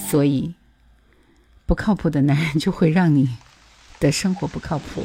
[0.09, 0.55] 所以，
[1.66, 3.28] 不靠谱的男人就会让你
[3.98, 5.05] 的生活不靠谱。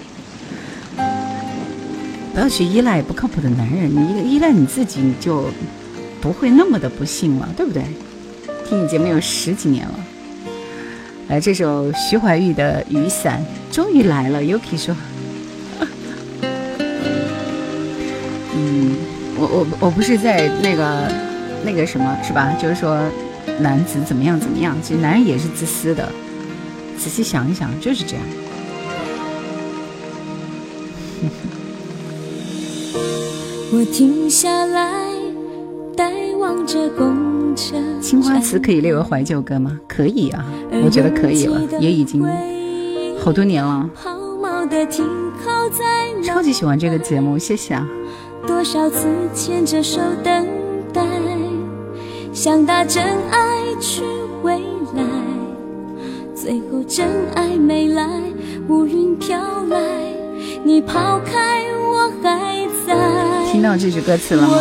[2.33, 5.49] 不要去依赖不靠谱的男人，你一个依赖你自己，你就
[6.21, 7.83] 不会那么的不幸了，对不对？
[8.67, 9.93] 听你节目有十几年了。
[11.27, 13.43] 来，这首徐怀钰的《雨伞》
[13.75, 14.41] 终于来了。
[14.41, 14.95] Yuki 说
[18.55, 18.95] ：“嗯，
[19.37, 21.11] 我我我不是在那个
[21.65, 22.53] 那个什么，是吧？
[22.61, 22.99] 就是说。”
[23.59, 24.77] 男子怎么样怎么样？
[24.81, 26.09] 其实男人也是自私的，
[26.97, 28.23] 仔细想一想就是这样。
[33.71, 35.13] 我停下来，
[35.95, 37.75] 呆望着公车。
[38.01, 39.79] 青花瓷可以列为怀旧歌吗？
[39.87, 40.45] 可以啊，
[40.83, 42.25] 我觉得可以了，也已经
[43.19, 43.89] 好多年了。
[46.23, 47.87] 超级喜欢这个节目，谢谢啊。
[48.47, 50.47] 多少次牵着手等
[50.93, 51.01] 待，
[52.33, 54.01] 想打真爱去
[54.41, 54.57] 未
[54.95, 55.03] 来，
[56.33, 57.05] 最后真
[57.35, 58.07] 爱没来，
[58.67, 59.37] 乌云飘
[59.69, 59.79] 来，
[60.63, 61.78] 你抛开。
[63.59, 64.57] 听到这句歌词了吗？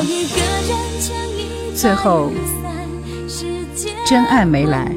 [1.72, 2.32] 最后
[4.04, 4.90] 真爱没来，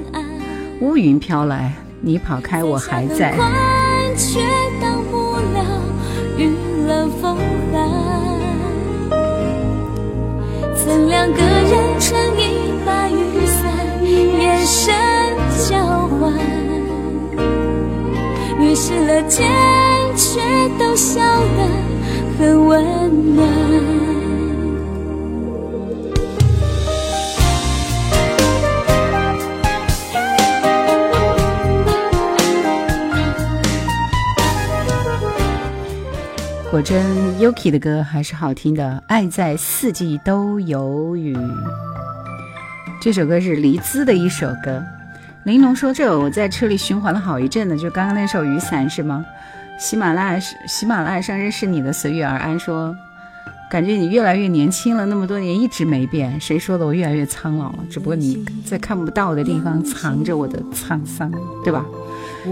[0.79, 1.71] 乌云飘来，
[2.01, 3.35] 你跑开我还在。
[10.75, 13.71] 曾两个人撑一把雨伞，
[14.03, 14.95] 眼神
[15.69, 16.33] 交换，
[18.59, 19.47] 越是了坚
[20.17, 20.39] 却
[20.79, 21.67] 都笑得
[22.41, 23.47] 很温暖。
[36.71, 37.05] 果真
[37.37, 41.35] ，Yuki 的歌还是好听的，《爱在四季都有雨》
[42.99, 44.83] 这首歌是黎姿的一首歌。
[45.43, 49.23] 玲珑说：“这我在车里循环了好一阵呢，就刚刚那首《雨伞》是吗？”
[49.81, 52.95] 喜马拉雅是喜马拉雅上认识你的随遇而安说
[53.67, 56.39] ：“感觉你越来越年轻了，那么多年一直没变。
[56.39, 56.85] 谁说的？
[56.85, 61.31] 我越来越苍老了，只不过你在看不到的地方藏着我的沧桑，
[61.63, 61.83] 对吧？”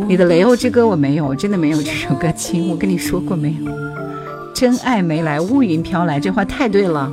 [0.07, 2.67] 你的雷欧之歌我没有，我真的没有这首歌亲。
[2.69, 3.71] 我跟你说过没有？
[4.51, 7.11] 真爱没来，乌云飘来，这话太对了。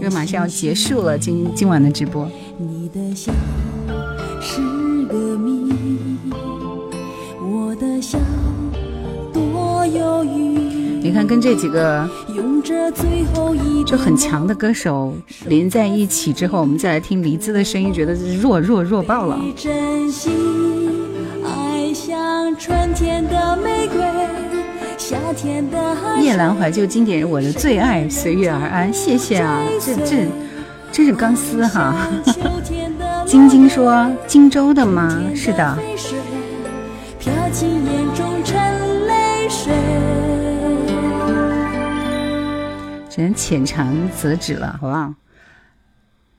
[0.00, 2.28] 为马上要结束了，今今晚的直播。
[2.58, 2.90] 你
[11.12, 12.08] 看，跟这几个
[13.86, 15.14] 就很强的歌手
[15.46, 19.38] 连在一起之后，我们再来听黎姿的声音，觉得弱弱弱爆了。
[26.20, 30.26] 夜阑怀旧经典，我的最爱，随遇而安，谢谢啊，这这
[30.92, 31.94] 这是钢丝哈。
[33.24, 35.18] 晶晶说荆州的吗？
[35.34, 35.78] 是的。
[43.18, 45.12] 只能浅尝辄止了，好不好？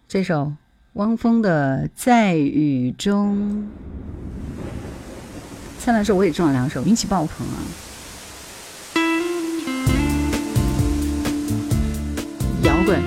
[0.08, 0.54] 这首
[0.94, 3.68] 汪峰的《在雨中》。
[5.84, 7.60] 灿烂时候我也中了两首，运气爆棚啊！
[12.64, 13.02] 摇滚，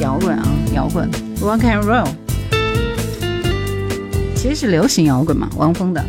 [0.00, 2.08] 摇滚啊，摇滚，Rock and Roll，
[4.34, 6.04] 其实是流行摇滚嘛，汪峰的。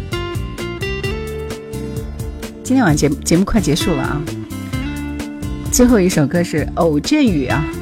[2.63, 4.19] 今天晚上节节目快结束了啊，
[5.79, 7.78] 最后一首歌是《偶阵雨》啊。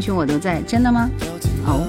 [0.00, 1.10] 群我都在，真的吗？
[1.66, 1.86] 哦。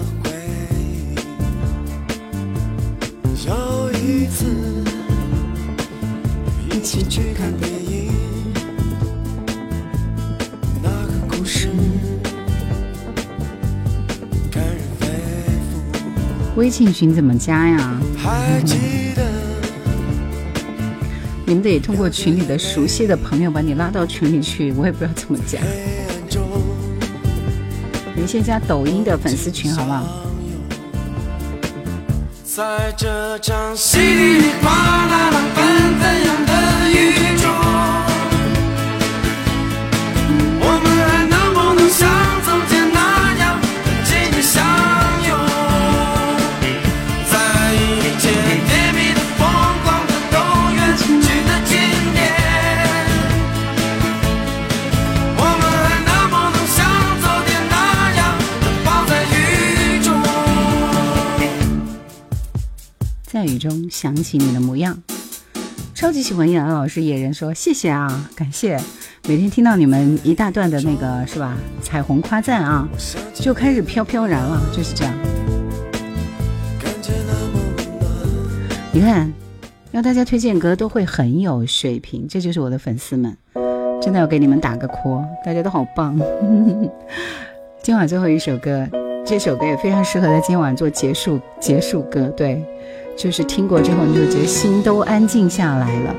[6.72, 8.12] 一起去看电影，
[10.84, 11.68] 那个故事
[14.52, 18.00] 感人肺腑微信群怎么加呀？
[21.48, 25.60] 你们得通过群里的熟悉的朋友把你拉到群里去，我也不知道怎么加。
[28.26, 30.04] 们先加抖音的粉丝群好不好？
[32.44, 36.52] 在这场稀里哗啦啦纷纷扬的
[36.90, 37.38] 雨
[63.66, 64.96] 中想起你的模样，
[65.96, 68.80] 超级喜欢叶兰老师野人说谢谢啊，感谢
[69.28, 71.58] 每天听到你们一大段的那个是吧？
[71.82, 72.88] 彩虹夸赞啊，
[73.34, 75.14] 就开始飘飘然了，就是这样。
[78.92, 79.34] 你看，
[79.92, 83.36] 让大家推荐歌都会很有水平，这就是我的粉丝们，
[84.00, 86.16] 真的要给你们打个 call，大家都好棒。
[87.82, 88.88] 今晚最后一首歌，
[89.26, 92.64] 这首歌也非常适合在今晚做结束结束歌，对，
[93.18, 96.16] 就是听过之后你就觉得心都安静下来了。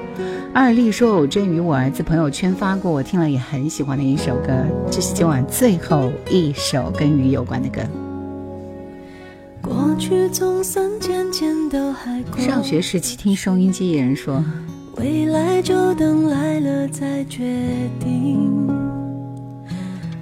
[0.54, 4.52] 二丽说：“偶真与我儿子朋友圈发过，我听了也很喜欢的一首歌，
[4.90, 7.82] 这是今晚最后一首跟雨有关的歌。
[9.60, 14.42] 过去总算渐渐都还过，上学时期听收音机，有人说，
[14.96, 17.44] 未来就等来了再决
[18.00, 18.66] 定。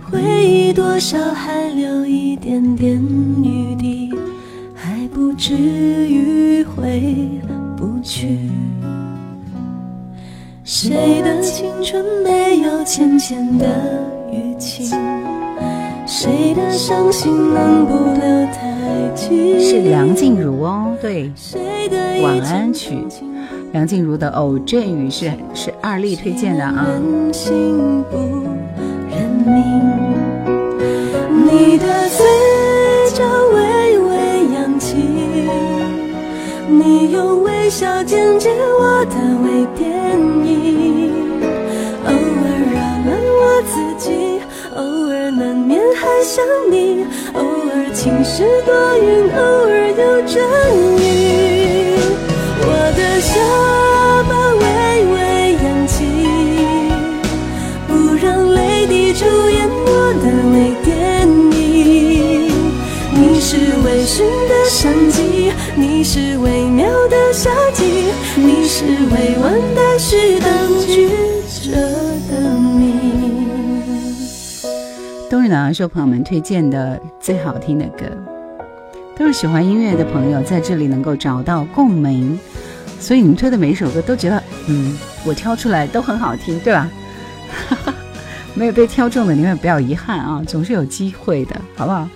[0.02, 3.00] 回忆多少还留一点点
[3.42, 4.12] 余地，
[5.04, 7.38] 还不至于回
[7.76, 8.38] 不去。
[10.64, 13.66] 谁的青春没有浅浅的
[14.32, 14.98] 淤青？
[16.06, 19.28] 谁的伤心能不留太久？
[19.60, 21.30] 是梁静茹哦，对，
[22.22, 22.96] 晚安曲，
[23.72, 26.86] 梁静茹的《偶阵雨》是是二丽推荐的啊。
[26.88, 28.16] 人心不
[29.10, 29.82] 认命，
[31.44, 32.24] 你的嘴
[36.78, 39.14] 你用微笑剪接我的
[39.44, 39.88] 微电
[40.44, 41.14] 影，
[42.04, 43.08] 偶尔扰乱
[43.40, 44.04] 我自己，
[44.74, 50.34] 偶尔难免还想你，偶尔晴时多云，偶尔有阵
[50.98, 51.13] 雨，
[66.04, 71.08] 是微妙的夏季，你是未完待续当局
[71.62, 71.72] 者
[72.30, 72.92] 的谜。
[75.30, 78.04] 冬日暖阳说朋友们推荐的最好听的歌，
[79.16, 82.38] 都是喜欢音乐的朋友在这里能够找到共鸣，
[83.00, 86.90] 所以你们推的每一首歌都觉得，嗯，我挑出来都很好听，对吧？
[88.52, 92.06] 没有被挑中的你们不要遗憾啊，总是有机会的，好不好？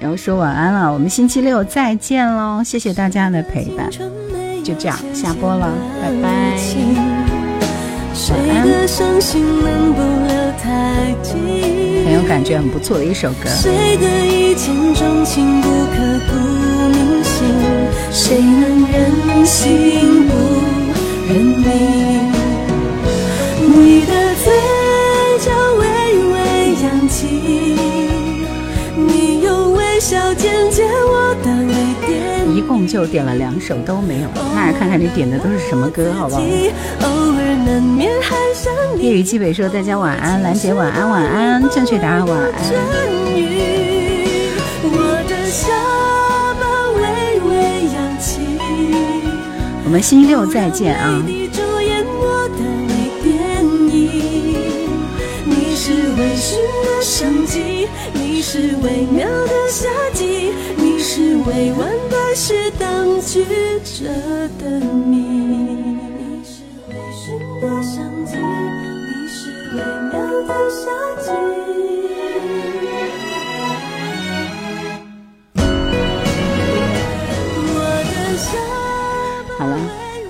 [0.00, 2.62] 要说晚安了，我们星期六再见喽！
[2.62, 3.90] 谢谢大家的陪伴，
[4.62, 5.72] 就这样下播了，
[6.02, 6.56] 拜拜。
[8.14, 8.34] 谁
[8.64, 11.34] 的伤心能不留太久？
[12.04, 13.48] 很有感觉，很不错的一首歌。
[13.48, 15.96] 谁的一见钟情不刻
[16.28, 16.32] 骨
[16.88, 17.46] 铭心？
[18.10, 20.32] 谁能忍心不
[21.28, 21.64] 认命？
[23.60, 24.52] 你的嘴
[25.40, 25.82] 角微
[26.32, 26.34] 微
[26.82, 27.65] 扬起，
[30.00, 31.74] 笑剪接我的微
[32.06, 36.42] 电一共就点了两首都没有，那看看你点的都是什么歌，好不好？
[38.98, 42.52] 夜雨基北说大家晚安，兰姐晚安晚安，正确答案晚安。
[49.84, 51.22] 我们星期六再见啊！
[58.56, 63.44] 是微妙的夏季，你是未完待续当局
[63.84, 64.08] 者
[64.58, 65.18] 的谜。
[65.18, 69.76] 你是微醺的相机，你是微
[70.10, 70.16] 妙
[70.48, 70.88] 的夏
[71.20, 71.28] 季。
[77.68, 77.76] 我
[78.08, 78.48] 的下
[79.50, 79.76] 巴好了，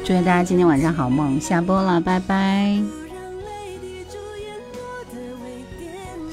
[0.05, 3.06] 祝愿大家今天晚上好梦，下播了，拜拜。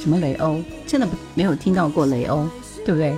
[0.04, 0.62] 什么雷欧？
[0.86, 2.46] 真的没有听到过雷欧，
[2.86, 3.16] 对不对？